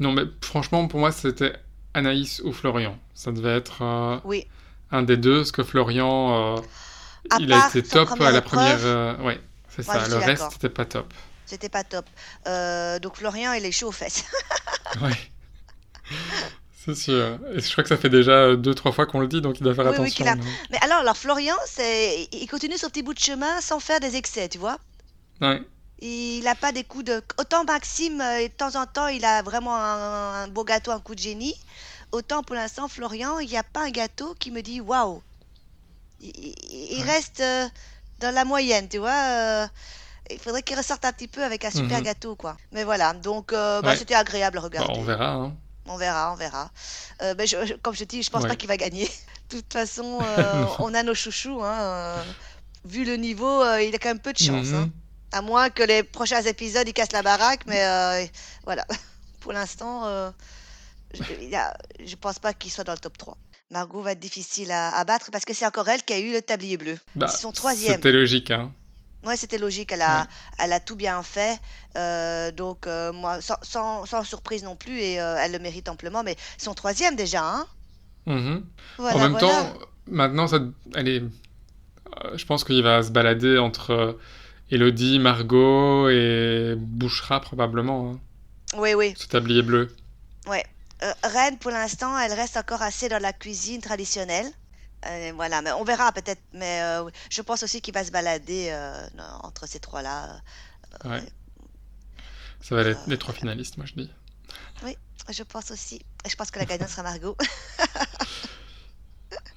Non, 0.00 0.12
mais 0.12 0.22
franchement, 0.42 0.86
pour 0.88 1.00
moi, 1.00 1.12
c'était 1.12 1.54
Anaïs 1.94 2.40
ou 2.44 2.52
Florian. 2.52 2.98
Ça 3.14 3.30
devait 3.32 3.56
être 3.56 4.20
Oui, 4.24 4.46
un 4.90 5.02
des 5.02 5.16
deux, 5.16 5.38
parce 5.38 5.52
que 5.52 5.62
Florian, 5.64 6.56
euh, 6.56 6.60
il 7.40 7.52
a 7.52 7.68
été 7.68 7.82
top 7.82 8.20
à 8.20 8.30
la 8.30 8.42
première. 8.42 8.78
euh, 8.82 9.16
ouais, 9.18 9.40
c'est 9.68 9.82
ça. 9.82 10.06
Le 10.08 10.16
reste, 10.16 10.44
c'était 10.52 10.68
pas 10.70 10.84
top. 10.84 11.12
C'était 11.46 11.68
pas 11.68 11.84
top. 11.84 12.04
Euh, 12.46 12.98
donc 12.98 13.16
Florian, 13.16 13.52
il 13.54 13.64
est 13.64 13.72
chaud 13.72 13.88
aux 13.88 13.92
fesses. 13.92 14.24
Ouais. 15.02 15.16
C'est 16.84 16.94
sûr. 16.94 17.38
Et 17.54 17.60
je 17.60 17.72
crois 17.72 17.82
que 17.84 17.88
ça 17.88 17.98
fait 17.98 18.08
déjà 18.08 18.56
deux, 18.56 18.74
trois 18.74 18.92
fois 18.92 19.04
qu'on 19.04 19.20
le 19.20 19.26
dit, 19.28 19.42
donc 19.42 19.60
il 19.60 19.64
doit 19.64 19.74
faire 19.74 19.84
Oui, 19.84 19.90
oui, 19.90 19.96
attention. 20.06 20.14
qu'il 20.24 20.28
a-. 20.28 20.36
Mais 20.70 20.78
alors, 20.80 20.98
alors 21.00 21.16
Florian, 21.16 21.56
il 21.78 22.46
continue 22.50 22.78
son 22.78 22.88
petit 22.88 23.02
bout 23.02 23.12
de 23.12 23.18
chemin 23.18 23.60
sans 23.60 23.80
faire 23.80 24.00
des 24.00 24.16
excès, 24.16 24.48
tu 24.48 24.56
vois. 24.58 24.78
Ouais. 25.42 25.60
Il 26.00 26.42
n'a 26.44 26.54
pas 26.54 26.72
des 26.72 26.84
coups 26.84 27.04
de... 27.04 27.20
Autant 27.38 27.64
Maxime, 27.64 28.18
de 28.18 28.48
temps 28.48 28.80
en 28.80 28.86
temps, 28.86 29.08
il 29.08 29.24
a 29.24 29.42
vraiment 29.42 29.76
un, 29.76 30.44
un 30.44 30.48
beau 30.48 30.64
gâteau, 30.64 30.92
un 30.92 31.00
coup 31.00 31.14
de 31.14 31.20
génie. 31.20 31.54
Autant 32.12 32.42
pour 32.42 32.54
l'instant, 32.56 32.88
Florian, 32.88 33.38
il 33.38 33.48
n'y 33.48 33.56
a 33.56 33.62
pas 33.62 33.84
un 33.84 33.90
gâteau 33.90 34.34
qui 34.38 34.50
me 34.50 34.62
dit 34.62 34.80
waouh. 34.80 35.22
Il, 36.20 36.30
il- 36.36 36.54
il 36.98 37.04
Ouais. 37.04 37.10
reste 37.12 37.40
euh, 37.40 37.68
dans 38.20 38.34
la 38.34 38.44
moyenne, 38.44 38.88
tu 38.88 38.98
vois. 38.98 39.10
euh, 39.12 39.66
il 40.30 40.38
faudrait 40.38 40.62
qu'il 40.62 40.76
ressorte 40.76 41.04
un 41.04 41.12
petit 41.12 41.28
peu 41.28 41.42
avec 41.44 41.64
un 41.64 41.70
super 41.70 41.98
Mhm. 41.98 42.04
gâteau, 42.04 42.34
quoi. 42.36 42.56
Mais 42.72 42.84
voilà, 42.84 43.12
donc 43.14 43.52
euh, 43.52 43.80
bah, 43.82 43.90
Ouais. 43.90 43.96
c'était 43.96 44.14
agréable 44.14 44.58
à 44.58 44.60
Bah, 44.60 44.64
regarder. 44.66 44.92
on 44.98 45.02
verra. 45.04 45.32
Hein. 45.32 45.54
On 45.86 45.96
verra, 45.96 46.32
on 46.32 46.36
verra. 46.36 46.70
Je- 47.20 47.64
je- 47.66 47.74
comme 47.74 47.94
je 47.94 48.00
te 48.00 48.04
dis, 48.04 48.22
je 48.22 48.30
pense 48.30 48.42
Ouais. 48.42 48.48
pas 48.48 48.56
qu'il 48.56 48.68
va 48.68 48.76
gagner. 48.76 49.08
De 49.50 49.56
toute 49.60 49.72
façon, 49.72 50.18
on 50.80 50.92
a 50.94 51.02
nos 51.02 51.14
chouchous. 51.14 51.62
Hein, 51.64 52.16
vu 52.84 53.04
le 53.06 53.16
niveau, 53.16 53.62
il 53.78 53.94
a 53.94 53.98
quand 53.98 54.08
même 54.10 54.18
peu 54.18 54.32
de 54.34 54.38
chance. 54.38 54.66
Mhm. 54.66 54.74
hein. 54.74 54.90
À 55.32 55.40
moins 55.42 55.68
que 55.70 55.82
les 55.82 56.02
prochains 56.02 56.42
épisodes, 56.42 56.86
il 56.86 56.92
casse 56.92 57.12
la 57.12 57.22
baraque. 57.22 57.62
Mais 57.66 58.30
voilà. 58.64 58.86
Pour 59.40 59.52
l'instant, 59.54 60.02
je, 61.14 62.16
pense 62.16 62.38
pas 62.38 62.52
qu'il 62.54 62.70
soit 62.70 62.84
dans 62.84 62.92
le 62.92 62.98
top 62.98 63.16
3. 63.18 63.36
Margot 63.70 64.00
va 64.02 64.12
être 64.12 64.20
difficile 64.20 64.70
à, 64.72 64.94
à 64.96 65.04
battre 65.04 65.30
parce 65.30 65.44
que 65.44 65.52
c'est 65.54 65.66
encore 65.66 65.88
elle 65.88 66.02
qui 66.02 66.12
a 66.12 66.18
eu 66.18 66.32
le 66.32 66.42
tablier 66.42 66.76
bleu. 66.76 66.98
Bah, 67.16 67.28
C'est 67.28 67.42
son 67.42 67.52
troisième. 67.52 67.96
C'était 67.96 68.12
logique. 68.12 68.50
Hein. 68.50 68.72
Ouais, 69.24 69.36
c'était 69.36 69.58
logique. 69.58 69.92
Elle 69.92 70.02
a, 70.02 70.20
Ouais. 70.22 70.26
elle 70.58 70.72
a 70.72 70.80
tout 70.80 70.96
bien 70.96 71.22
fait. 71.22 71.58
Euh, 71.96 72.50
donc, 72.52 72.86
euh, 72.86 73.12
moi, 73.12 73.40
sans, 73.40 73.56
sans- 73.62 74.06
sans 74.06 74.22
surprise 74.24 74.62
non 74.62 74.76
plus. 74.76 74.98
Et 75.00 75.20
euh, 75.20 75.36
elle 75.38 75.52
le 75.52 75.58
mérite 75.58 75.88
amplement. 75.88 76.22
Mais 76.22 76.36
son 76.56 76.72
troisième 76.74 77.16
déjà. 77.16 77.42
Hein 77.44 77.66
Mhm. 78.26 78.64
voilà, 78.98 79.16
en 79.16 79.18
même 79.20 79.30
voilà. 79.32 79.46
temps, 79.48 79.74
maintenant, 80.06 80.46
ça, 80.46 80.60
elle 80.94 81.08
est, 81.08 81.22
je 82.34 82.44
pense 82.44 82.62
qu'il 82.64 82.82
va 82.82 83.02
se 83.02 83.10
balader 83.10 83.56
entre 83.58 84.18
Elodie, 84.70 85.18
Margot 85.18 86.08
et 86.10 86.74
Bouchera 86.76 87.40
probablement, 87.40 88.12
hein, 88.12 88.20
Oui, 88.78 88.92
oui. 88.94 89.14
ce 89.16 89.26
tablier 89.28 89.62
bleu. 89.62 89.94
Ouais. 90.46 90.64
Euh, 91.02 91.12
Reine, 91.22 91.58
pour 91.58 91.70
l'instant, 91.70 92.18
elle 92.18 92.32
reste 92.32 92.56
encore 92.56 92.82
assez 92.82 93.08
dans 93.08 93.22
la 93.22 93.32
cuisine 93.32 93.80
traditionnelle. 93.80 94.50
Euh, 95.06 95.30
voilà, 95.34 95.62
mais 95.62 95.70
on 95.72 95.84
verra 95.84 96.10
peut-être. 96.12 96.42
Mais 96.52 96.80
euh, 96.82 97.08
je 97.30 97.40
pense 97.42 97.62
aussi 97.62 97.80
qu'il 97.80 97.94
va 97.94 98.02
se 98.04 98.10
balader 98.10 98.68
euh, 98.70 99.06
entre 99.42 99.68
ces 99.68 99.78
trois-là. 99.78 100.40
Ouais. 101.04 101.22
Ça 102.60 102.74
va 102.74 102.82
être 102.82 102.98
les 103.06 103.16
trois 103.18 103.32
finalistes, 103.34 103.76
moi 103.76 103.86
je 103.86 103.94
dis. 103.94 104.10
Je 105.30 105.42
pense 105.42 105.70
aussi. 105.70 106.00
Je 106.26 106.34
pense 106.36 106.50
que 106.50 106.58
la 106.58 106.64
gagnante 106.64 106.88
sera 106.88 107.02
Margot. 107.02 107.36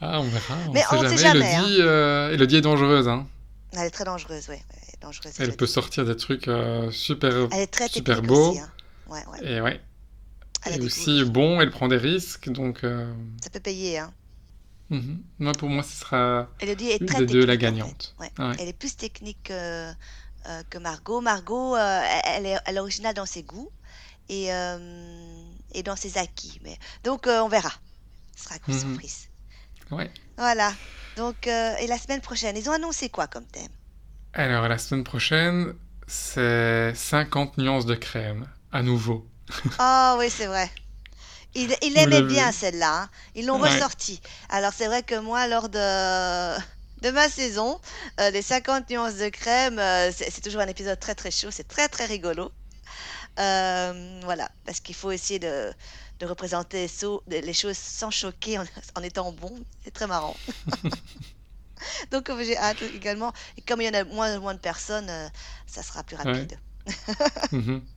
Ah, 0.04 0.19
on 0.19 0.23
verra, 0.23 0.56
on 0.67 0.71
Mais 0.71 0.82
sait 0.82 0.88
on 0.91 1.10
sait 1.10 1.17
jamais. 1.17 1.54
Elodie, 1.54 1.77
euh, 1.82 2.34
Elodie 2.34 2.56
est 2.58 2.62
dangereuse, 2.62 3.08
hein. 3.08 3.27
Elle 3.73 3.86
est 3.86 3.91
très 3.91 4.04
dangereuse, 4.04 4.47
oui. 4.49 4.56
Elle 4.91 4.99
dangereuse. 4.99 5.34
Elle 5.39 5.49
le 5.49 5.56
peut 5.56 5.67
sortir 5.67 6.06
des 6.06 6.15
trucs 6.17 6.49
super, 6.91 7.47
Elle 7.51 7.60
est 7.62 7.67
très 7.67 7.88
super 7.88 8.21
beaux. 8.21 8.49
aussi. 8.49 8.60
hein. 8.60 8.71
Ouais, 9.08 9.23
ouais. 9.27 9.45
Et 9.45 9.62
ouais. 9.62 9.80
Elle 10.65 10.80
des 10.80 10.86
aussi 10.86 11.24
bon, 11.26 11.60
elle 11.62 11.71
prend 11.71 11.88
des 11.88 11.97
risques, 11.97 12.50
donc 12.50 12.84
euh, 12.84 13.12
Ça 13.43 13.50
peut 13.50 13.60
payer. 13.60 14.00
Hein. 14.00 14.13
mhm. 14.89 15.24
moi 15.39 15.54
pour 15.54 15.69
moi 15.69 15.84
ce 15.84 15.95
sera 15.97 16.50
Elodie 16.60 16.89
est 16.91 17.06
très 17.08 17.19
des 17.19 17.26
deux 17.26 17.45
la 17.45 17.58
technique, 17.58 17.82
en 17.84 17.88
fait. 17.88 17.91
gagnante. 17.91 18.15
Ouais. 18.19 18.32
Ouais. 18.39 18.56
Elle 18.60 18.67
est 18.69 18.74
plus 18.78 18.95
technique 18.95 19.39
que, 19.43 19.54
euh, 19.91 20.63
que 20.69 20.78
Margot. 20.78 21.21
Margot, 21.21 21.76
euh, 21.76 22.02
elle, 22.26 22.45
est, 22.45 22.58
elle 22.65 22.78
est 22.78 22.80
originale 22.80 23.13
dans 23.15 23.26
ses 23.26 23.43
goûts 23.43 23.71
et, 24.30 24.47
et 25.74 25.84
dans 25.84 25.95
ses 25.97 26.17
acquis. 26.17 26.60
Mais... 26.63 26.78
Donc, 27.04 27.28
on 27.28 27.50
verra. 27.50 27.71
Ce 28.38 28.45
sera 28.45 28.56
une 28.67 28.74
Mhm. 28.74 28.80
surprise. 28.80 29.28
Ouais. 29.91 30.10
Voilà. 30.38 30.74
Donc, 31.17 31.47
et 31.47 31.86
la 31.88 31.97
semaine 31.97 32.21
prochaine, 32.21 32.56
ils 32.56 32.69
ont 32.69 32.74
annoncé 32.74 33.10
quoi 33.10 33.28
comme 33.28 33.45
thème? 33.45 33.67
Alors 34.34 34.67
la 34.69 34.78
semaine 34.78 35.04
prochaine, 35.04 35.74
c'est 36.08 36.93
50 36.95 37.58
nuances 37.58 37.86
de 37.86 37.95
crème, 37.95 38.47
à 38.71 38.82
nouveau. 38.84 39.28
Oh, 39.79 40.15
oui, 40.19 40.29
c'est 40.29 40.45
vrai. 40.47 40.69
Il, 41.53 41.71
aimait 41.97 42.21
bien 42.21 42.51
celle-là. 42.51 43.03
hein. 43.03 43.09
Ils 43.35 43.45
l'ont 43.45 43.59
Ouais. 43.59 43.69
ressortie. 43.73 44.21
Alors, 44.49 44.71
c'est 44.73 44.87
vrai 44.87 45.03
que 45.03 45.15
moi, 45.19 45.47
lors 45.47 45.67
de, 45.69 46.57
de 47.01 47.11
ma 47.11 47.27
saison, 47.29 47.79
euh, 48.19 48.29
les 48.29 48.41
50 48.41 48.89
nuances 48.89 49.15
de 49.15 49.29
crème, 49.29 49.77
euh, 49.79 50.11
c'est 50.13 50.41
toujours 50.41 50.61
un 50.61 50.67
épisode 50.67 50.99
très, 50.99 51.15
très 51.15 51.31
chaud. 51.31 51.51
C'est 51.51 51.67
très, 51.67 51.89
très 51.89 52.05
rigolo. 52.05 52.51
Euh, 53.39 54.19
voilà, 54.23 54.49
parce 54.65 54.79
qu'il 54.79 54.95
faut 54.95 55.11
essayer 55.11 55.39
de, 55.39 55.73
de 56.19 56.25
représenter 56.25 56.87
so- 56.87 57.23
les 57.27 57.53
choses 57.53 57.77
sans 57.77 58.11
choquer 58.11 58.59
en, 58.59 58.65
en 58.95 59.03
étant 59.03 59.31
bon. 59.33 59.59
C'est 59.83 59.91
très 59.91 60.07
marrant. 60.07 60.35
Donc, 62.11 62.31
j'ai 62.39 62.57
hâte 62.57 62.81
également. 62.83 63.33
Et 63.57 63.61
comme 63.61 63.81
il 63.81 63.85
y 63.87 63.89
en 63.89 63.93
a 63.99 64.03
moins, 64.05 64.39
moins 64.39 64.53
de 64.53 64.59
personnes, 64.59 65.11
ça 65.67 65.83
sera 65.83 66.03
plus 66.03 66.15
Ouais. 66.15 66.23
rapide. 66.23 66.57
Mhm. 67.51 67.81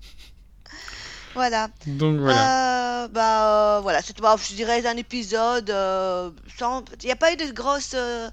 Voilà. 1.34 1.68
Donc 1.86 2.20
voilà. 2.20 3.04
Euh, 3.04 3.08
bah 3.08 3.76
euh, 3.76 3.80
voilà, 3.80 4.00
c'est 4.02 4.18
bah, 4.20 4.36
je 4.38 4.54
dirais 4.54 4.86
un 4.86 4.96
épisode 4.96 5.68
euh, 5.70 6.30
sans. 6.58 6.84
Il 7.02 7.06
n'y 7.06 7.12
a 7.12 7.16
pas 7.16 7.32
eu 7.32 7.36
de 7.36 7.50
grosses. 7.52 7.92
euh, 7.94 8.30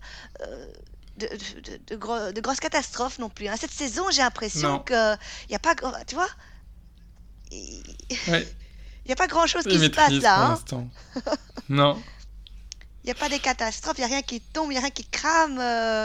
de, 1.17 1.27
de, 1.27 1.59
de- 1.71 1.79
de 1.87 1.95
gros- 1.97 2.31
de 2.31 2.41
grosses 2.41 2.59
catastrophes 2.59 3.19
non 3.19 3.29
plus. 3.29 3.47
hein. 3.47 3.55
Cette 3.59 3.71
saison, 3.71 4.05
j'ai 4.11 4.21
l'impression 4.21 4.69
Non. 4.73 4.79
que 4.79 5.13
il 5.13 5.49
n'y 5.49 5.55
a 5.55 5.59
pas. 5.59 5.75
Tu 6.07 6.15
vois? 6.15 6.29
Il 7.51 7.83
Ouais, 8.29 8.47
n'y 9.05 9.11
a 9.11 9.15
pas 9.15 9.27
grand 9.27 9.45
chose 9.45 9.63
qui 9.65 9.77
se 9.79 9.87
passe 9.87 10.11
là. 10.13 10.57
pour 10.67 10.79
hein. 10.79 10.89
Non. 11.69 12.01
Il 13.03 13.07
n'y 13.07 13.11
a 13.11 13.15
pas 13.15 13.29
des 13.29 13.39
catastrophes, 13.39 13.97
il 13.97 14.01
n'y 14.01 14.05
a 14.05 14.09
rien 14.15 14.21
qui 14.21 14.39
tombe, 14.41 14.67
il 14.71 14.73
n'y 14.73 14.77
a 14.77 14.81
rien 14.81 14.89
qui 14.91 15.05
crame, 15.05 15.53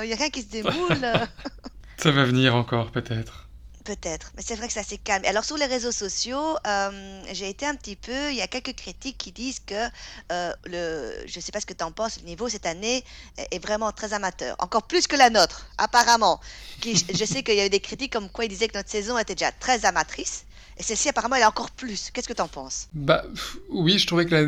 il 0.03 0.07
n'y 0.09 0.13
a 0.13 0.17
rien 0.17 0.31
qui 0.31 0.43
se 0.43 0.49
démoule. 0.49 0.99
Ça 1.99 2.11
va 2.11 2.25
venir 2.25 2.55
encore 2.57 2.91
peut-être. 2.91 3.46
Peut-être, 3.87 4.33
mais 4.35 4.43
c'est 4.43 4.57
vrai 4.57 4.67
que 4.67 4.73
ça 4.73 4.83
s'est 4.83 4.99
calmé. 4.99 5.29
Alors 5.29 5.45
sur 5.45 5.57
les 5.57 5.67
réseaux 5.67 5.93
sociaux, 5.93 6.57
euh, 6.67 7.23
j'ai 7.33 7.49
été 7.49 7.65
un 7.67 7.77
petit 7.77 7.95
peu, 7.95 8.33
il 8.33 8.37
y 8.37 8.43
a 8.43 8.49
quelques 8.49 8.75
critiques 8.75 9.17
qui 9.17 9.31
disent 9.31 9.61
que 9.61 9.75
euh, 10.33 10.53
le, 10.65 11.13
je 11.25 11.39
ne 11.39 11.41
sais 11.41 11.53
pas 11.53 11.61
ce 11.61 11.67
que 11.67 11.73
tu 11.73 11.85
en 11.85 11.93
penses, 11.93 12.19
le 12.21 12.27
niveau 12.27 12.49
cette 12.49 12.67
année 12.67 13.05
est 13.39 13.47
est 13.53 13.61
vraiment 13.61 13.93
très 13.93 14.13
amateur, 14.13 14.57
encore 14.59 14.83
plus 14.89 15.07
que 15.07 15.15
la 15.15 15.31
nôtre, 15.31 15.69
apparemment. 15.79 16.41
Qui, 16.81 16.97
je 16.97 17.25
sais 17.25 17.45
qu'il 17.45 17.55
y 17.55 17.61
a 17.61 17.67
eu 17.67 17.71
des 17.71 17.79
critiques 17.79 18.13
comme 18.13 18.29
quoi 18.29 18.45
ils 18.47 18.49
disaient 18.49 18.67
que 18.67 18.77
notre 18.77 18.91
saison 18.91 19.17
était 19.19 19.37
déjà 19.37 19.53
très 19.53 19.85
amatrice, 19.85 20.47
et 20.79 20.83
celle-ci 20.83 21.09
apparemment 21.09 21.37
elle 21.37 21.43
est 21.43 21.47
encore 21.47 21.71
plus. 21.71 22.11
Qu'est-ce 22.13 22.27
que 22.27 22.33
tu 22.33 22.43
en 22.43 22.49
penses? 22.49 22.89
Bah 22.93 23.23
oui, 23.71 24.01
je 24.01 24.07
trouvais 24.09 24.27
que 24.27 24.35
la, 24.35 24.47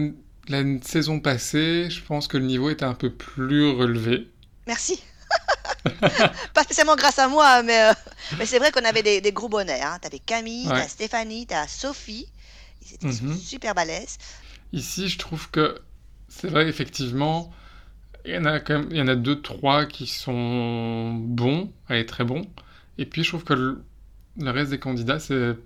la 0.48 0.82
saison 0.82 1.20
passée, 1.20 1.88
je 1.90 2.02
pense 2.02 2.26
que 2.26 2.38
le 2.38 2.46
niveau 2.46 2.70
était 2.70 2.84
un 2.84 2.94
peu 2.94 3.10
plus 3.12 3.70
relevé. 3.70 4.28
Merci. 4.66 5.00
Pas 6.54 6.62
spécialement 6.64 6.96
grâce 6.96 7.18
à 7.18 7.28
moi, 7.28 7.62
mais, 7.62 7.90
euh, 7.90 7.92
mais 8.38 8.46
c'est 8.46 8.58
vrai 8.58 8.70
qu'on 8.72 8.84
avait 8.84 9.02
des, 9.02 9.20
des 9.20 9.32
gros 9.32 9.48
bonnets. 9.48 9.80
Hein. 9.82 9.98
T'avais 10.00 10.18
Camille, 10.18 10.66
Ouais. 10.68 10.74
t'as 10.74 10.88
Stéphanie, 10.88 11.46
t'as 11.46 11.66
Sophie. 11.66 12.26
Ils 12.82 12.94
étaient 12.94 13.06
Mhm. 13.06 13.34
super 13.34 13.74
balèzes. 13.74 14.18
Ici, 14.72 15.08
je 15.08 15.18
trouve 15.18 15.50
que 15.50 15.80
c'est 16.28 16.48
vrai, 16.48 16.68
effectivement, 16.68 17.50
il 18.24 18.34
y 18.34 18.38
en 18.38 18.44
a 18.46 18.60
quand 18.60 18.80
même, 18.80 18.88
il 18.90 18.96
y 18.98 19.02
en 19.02 19.08
a 19.08 19.16
deux, 19.16 19.42
trois 19.42 19.86
qui 19.86 20.06
sont 20.06 21.14
bons, 21.14 21.72
allez, 21.88 22.06
très 22.06 22.24
bons. 22.24 22.42
Et 22.98 23.06
puis, 23.06 23.24
je 23.24 23.30
trouve 23.30 23.44
que 23.44 23.54
le, 23.54 23.84
le 24.38 24.50
reste 24.50 24.70
des 24.72 24.80
candidats, 24.80 25.20
c'est 25.20 25.56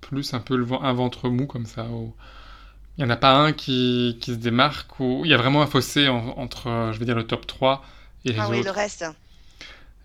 plus 0.00 0.34
un 0.34 0.40
peu 0.40 0.56
le, 0.56 0.66
un 0.82 0.92
ventre 0.94 1.28
mou 1.30 1.46
comme 1.46 1.66
ça. 1.66 1.84
où 1.86 2.14
il 2.98 3.04
n'y 3.04 3.10
en 3.10 3.14
a 3.14 3.16
pas 3.16 3.34
un 3.36 3.52
qui, 3.52 4.18
qui 4.20 4.32
se 4.32 4.36
démarque, 4.38 5.00
où 5.00 5.22
il 5.24 5.30
y 5.30 5.34
a 5.34 5.38
vraiment 5.38 5.62
un 5.62 5.66
fossé 5.66 6.08
en- 6.08 6.38
entre, 6.38 6.90
je 6.92 6.98
vais 6.98 7.04
dire, 7.06 7.16
le 7.16 7.26
top 7.26 7.46
3 7.46 7.84
et 8.24 8.34
Ah 8.38 8.48
oui, 8.50 8.62
le 8.62 8.70
reste. 8.70 9.04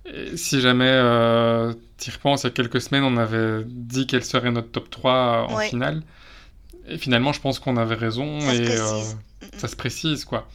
Et 0.06 0.38
si 0.38 0.62
jamais 0.62 0.90
euh, 0.90 1.74
tu 1.98 2.10
y 2.10 2.14
repenses, 2.14 2.44
il 2.44 2.46
y 2.46 2.48
a 2.48 2.52
quelques 2.52 2.80
semaines, 2.82 3.04
on 3.04 3.18
avait 3.18 3.64
dit 3.66 4.08
quel 4.08 4.24
serait 4.24 4.52
notre 4.52 4.72
top 4.72 4.90
3 4.90 5.48
en 5.50 5.58
Oui. 5.58 5.68
finale. 5.70 6.02
Et 6.88 6.98
finalement, 6.98 7.34
je 7.34 7.42
pense 7.42 7.60
qu'on 7.60 7.76
avait 7.78 7.96
raison. 7.96 8.40
Ça 8.40 8.54
se 8.54 8.62
et 8.62 8.78
euh, 8.80 9.02
mm. 9.02 9.58
ça 9.60 9.68
se 9.68 9.76
précise, 9.76 10.24
quoi. 10.24 10.48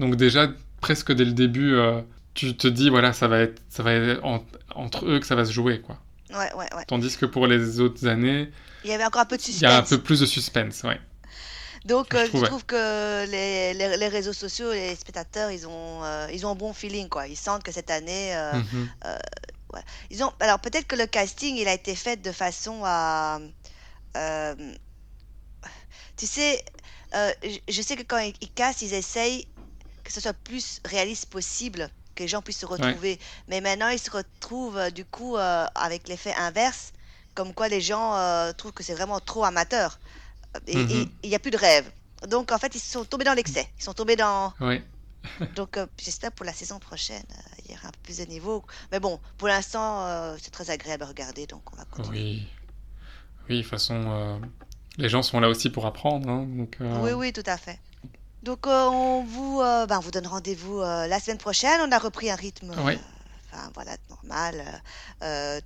Donc 0.00 0.16
déjà, 0.16 0.48
presque 0.80 1.12
dès 1.12 1.24
le 1.24 1.32
début, 1.32 1.74
euh, 1.74 2.00
tu 2.34 2.56
te 2.56 2.66
dis, 2.66 2.90
voilà, 2.90 3.12
ça 3.12 3.28
va 3.28 3.38
être, 3.40 3.62
ça 3.68 3.82
va 3.84 3.92
être 3.92 4.24
en- 4.24 4.44
entre 4.74 5.06
eux 5.06 5.20
que 5.20 5.26
ça 5.26 5.36
va 5.36 5.44
se 5.44 5.52
jouer, 5.52 5.80
quoi. 5.80 5.98
Ouais, 6.30 6.52
ouais, 6.58 6.66
ouais. 6.76 6.84
Tandis 6.88 7.16
que 7.16 7.26
pour 7.26 7.46
les 7.46 7.78
autres 7.80 8.06
années, 8.08 8.50
Il 8.84 8.90
y 8.90 8.92
avait 8.92 9.04
encore 9.04 9.22
un 9.22 9.26
peu 9.26 9.36
de 9.36 9.42
il 9.42 9.60
y 9.60 9.64
a 9.64 9.68
un 9.78 9.80
suspense. 9.82 9.90
peu 9.90 9.98
plus 10.02 10.20
de 10.20 10.26
suspense, 10.26 10.82
ouais. 10.82 11.00
Donc, 11.86 12.08
je 12.12 12.16
euh, 12.18 12.26
je 12.26 12.30
trouve, 12.44 12.52
ouais. 12.60 12.66
que 12.66 13.26
les, 13.30 13.72
les, 13.74 13.96
les 13.96 14.08
réseaux 14.08 14.32
sociaux, 14.32 14.72
les 14.72 14.94
spectateurs, 14.96 15.50
ils 15.52 15.66
ont, 15.68 16.02
euh, 16.04 16.26
ils 16.32 16.44
ont 16.44 16.50
un 16.50 16.54
bon 16.56 16.72
feeling, 16.72 17.08
quoi. 17.08 17.28
Ils 17.28 17.36
sentent 17.36 17.62
que 17.62 17.72
cette 17.72 17.90
année, 17.90 18.34
euh, 18.36 18.52
Mhm. 18.54 18.88
ils 20.10 20.22
ont. 20.24 20.32
Alors, 20.40 20.58
peut-être 20.58 20.86
que 20.86 20.96
le 20.96 21.06
casting, 21.06 21.56
il 21.56 21.68
a 21.68 21.72
été 21.74 21.94
fait 21.94 22.16
de 22.16 22.32
façon 22.32 22.82
à. 22.84 23.38
tu 26.16 26.26
sais, 26.26 26.64
je, 27.12 27.58
je 27.68 27.82
sais 27.82 27.96
que 27.96 28.02
quand 28.02 28.18
ils, 28.18 28.34
ils 28.40 28.50
castent, 28.52 28.82
ils 28.82 28.94
essayent 28.94 29.46
que 30.04 30.12
ce 30.12 30.20
soit 30.20 30.32
le 30.32 30.38
plus 30.44 30.80
réaliste 30.84 31.26
possible, 31.26 31.90
que 32.14 32.22
les 32.22 32.28
gens 32.28 32.42
puissent 32.42 32.58
se 32.60 32.66
retrouver. 32.66 33.18
Mais 33.48 33.60
maintenant, 33.60 33.88
ils 33.88 33.98
se 33.98 34.10
retrouvent, 34.10 34.90
du 34.90 35.04
coup, 35.04 35.36
avec 35.36 36.08
l'effet 36.08 36.34
inverse, 36.34 36.92
comme 37.34 37.52
quoi 37.54 37.68
les 37.68 37.80
gens 37.80 38.52
trouvent 38.56 38.72
que 38.72 38.82
c'est 38.82 38.94
vraiment 38.94 39.20
trop 39.20 39.44
amateur. 39.44 39.98
Et 40.66 40.72
et- 40.72 40.76
Mhm. 40.76 41.10
il 41.22 41.28
n'y 41.30 41.34
a 41.36 41.38
plus 41.38 41.50
de 41.50 41.56
rêve. 41.58 41.90
Donc 42.28 42.50
en 42.52 42.58
fait, 42.58 42.74
ils 42.74 42.80
sont 42.80 43.04
tombés 43.04 43.24
dans 43.24 43.34
l'excès. 43.34 43.68
Ils 43.78 43.82
sont 43.84 43.92
tombés 43.94 44.16
dans. 44.16 44.52
Oui. 44.60 44.80
Donc 45.56 45.76
euh, 45.76 45.86
j'espère 45.98 46.30
pour 46.32 46.46
la 46.46 46.52
saison 46.52 46.78
prochaine, 46.78 47.24
euh, 47.32 47.62
il 47.64 47.72
y 47.72 47.74
aura 47.76 47.88
un 47.88 47.90
peu 47.90 47.98
plus 48.04 48.18
de 48.18 48.24
niveau. 48.26 48.64
Mais 48.92 49.00
bon, 49.00 49.18
pour 49.38 49.48
l'instant, 49.48 50.06
euh, 50.06 50.36
c'est 50.40 50.50
très 50.52 50.70
agréable 50.70 51.02
à 51.02 51.06
regarder, 51.06 51.46
donc 51.46 51.62
on 51.72 51.76
va 51.76 51.84
continuer. 51.84 52.18
Oui. 52.20 52.48
Oui, 53.48 53.56
de 53.58 53.62
toute 53.62 53.70
façon, 53.70 54.40
les 54.98 55.08
gens 55.08 55.22
sont 55.22 55.38
là 55.40 55.48
aussi 55.48 55.68
pour 55.70 55.84
apprendre. 55.86 56.28
hein, 56.28 56.46
donc, 56.48 56.76
Oui, 56.80 57.12
oui, 57.12 57.32
tout 57.32 57.42
à 57.46 57.56
fait. 57.56 57.78
Donc 58.42 58.66
on 58.66 59.24
vous, 59.24 59.58
ben, 59.60 59.96
on 59.98 60.00
vous 60.00 60.10
donne 60.12 60.26
rendez-vous 60.26 60.80
la 60.80 61.18
semaine 61.20 61.38
prochaine. 61.38 61.80
On 61.82 61.90
a 61.92 61.98
repris 61.98 62.30
un 62.30 62.34
rythme, 62.36 62.72
Oui. 62.84 62.98
enfin 63.52 63.70
voilà, 63.74 63.96
normal, 64.10 64.82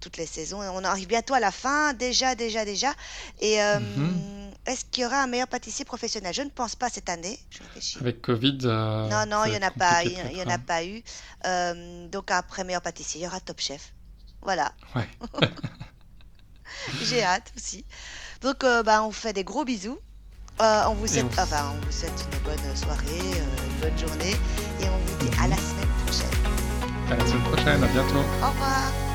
toutes 0.01 0.17
les 0.17 0.27
saisons. 0.27 0.61
On 0.61 0.85
arrive 0.85 1.07
bientôt 1.09 1.35
à 1.35 1.41
la 1.41 1.51
fin, 1.51 1.93
déjà, 1.95 2.35
déjà, 2.35 2.65
déjà. 2.65 2.93
Et 3.41 3.59
Mhm. 3.59 4.50
Est-ce 4.67 4.85
qu'il 4.85 5.03
y 5.03 5.07
aura 5.07 5.23
un 5.23 5.27
meilleur 5.27 5.49
pâtissier 5.49 5.85
professionnel? 5.85 6.33
Je 6.35 6.43
ne 6.43 6.51
pense 6.51 6.77
pas 6.77 6.89
cette 6.89 7.09
année. 7.09 7.39
Je 7.51 7.63
réfléchis. 7.63 7.99
Avec 7.99 8.21
Covid, 8.23 8.59
euh, 8.65 9.09
Non, 9.09 9.25
non, 9.27 9.45
il 9.47 9.51
n'y 9.53 9.57
en 9.59 9.63
a 9.67 9.71
pas, 9.71 10.01
compliqué 10.03 10.21
il 10.25 10.31
y- 10.31 10.35
il 10.35 10.39
y 10.39 10.43
en 10.43 10.55
a 10.55 10.59
pas 10.59 10.85
eu. 10.85 11.03
Euh, 11.47 12.09
donc 12.09 12.31
après 12.31 12.65
meilleur 12.65 12.83
pâtissier, 12.83 13.21
il 13.21 13.25
y 13.25 13.27
aura 13.27 13.41
Top 13.41 13.61
Chef. 13.61 13.93
Voilà, 14.43 14.73
hein. 14.95 15.01
Ouais. 15.01 15.09
j'ai 17.03 17.23
hâte 17.23 17.53
aussi. 17.57 17.85
Donc 18.43 18.65
euh, 18.65 18.83
bah, 18.83 19.03
on 19.03 19.07
vous 19.07 19.13
fait 19.13 19.33
des 19.33 19.45
gros 19.45 19.65
bisous. 19.65 19.99
Euh, 20.61 20.85
on 20.89 20.95
vous 20.95 21.07
souhaite, 21.07 21.25
on- 21.39 21.43
enfin, 21.43 21.73
on 21.75 21.85
vous 21.87 21.93
souhaite 21.93 22.27
une 22.33 22.39
bonne 22.41 22.77
soirée, 22.77 23.19
une 23.19 23.81
bonne 23.81 23.99
journée, 23.99 24.37
et 24.81 24.89
on 24.89 24.99
vous 24.99 25.25
dit 25.25 25.31
à 25.43 25.49
la 25.49 25.57
semaine 25.57 25.89
prochaine. 26.05 27.11
À 27.11 27.17
la 27.17 27.27
semaine 27.27 27.43
prochaine, 27.45 27.83
à 27.83 27.87
bientôt. 27.89 28.19
Au 28.19 28.51
revoir. 28.51 29.10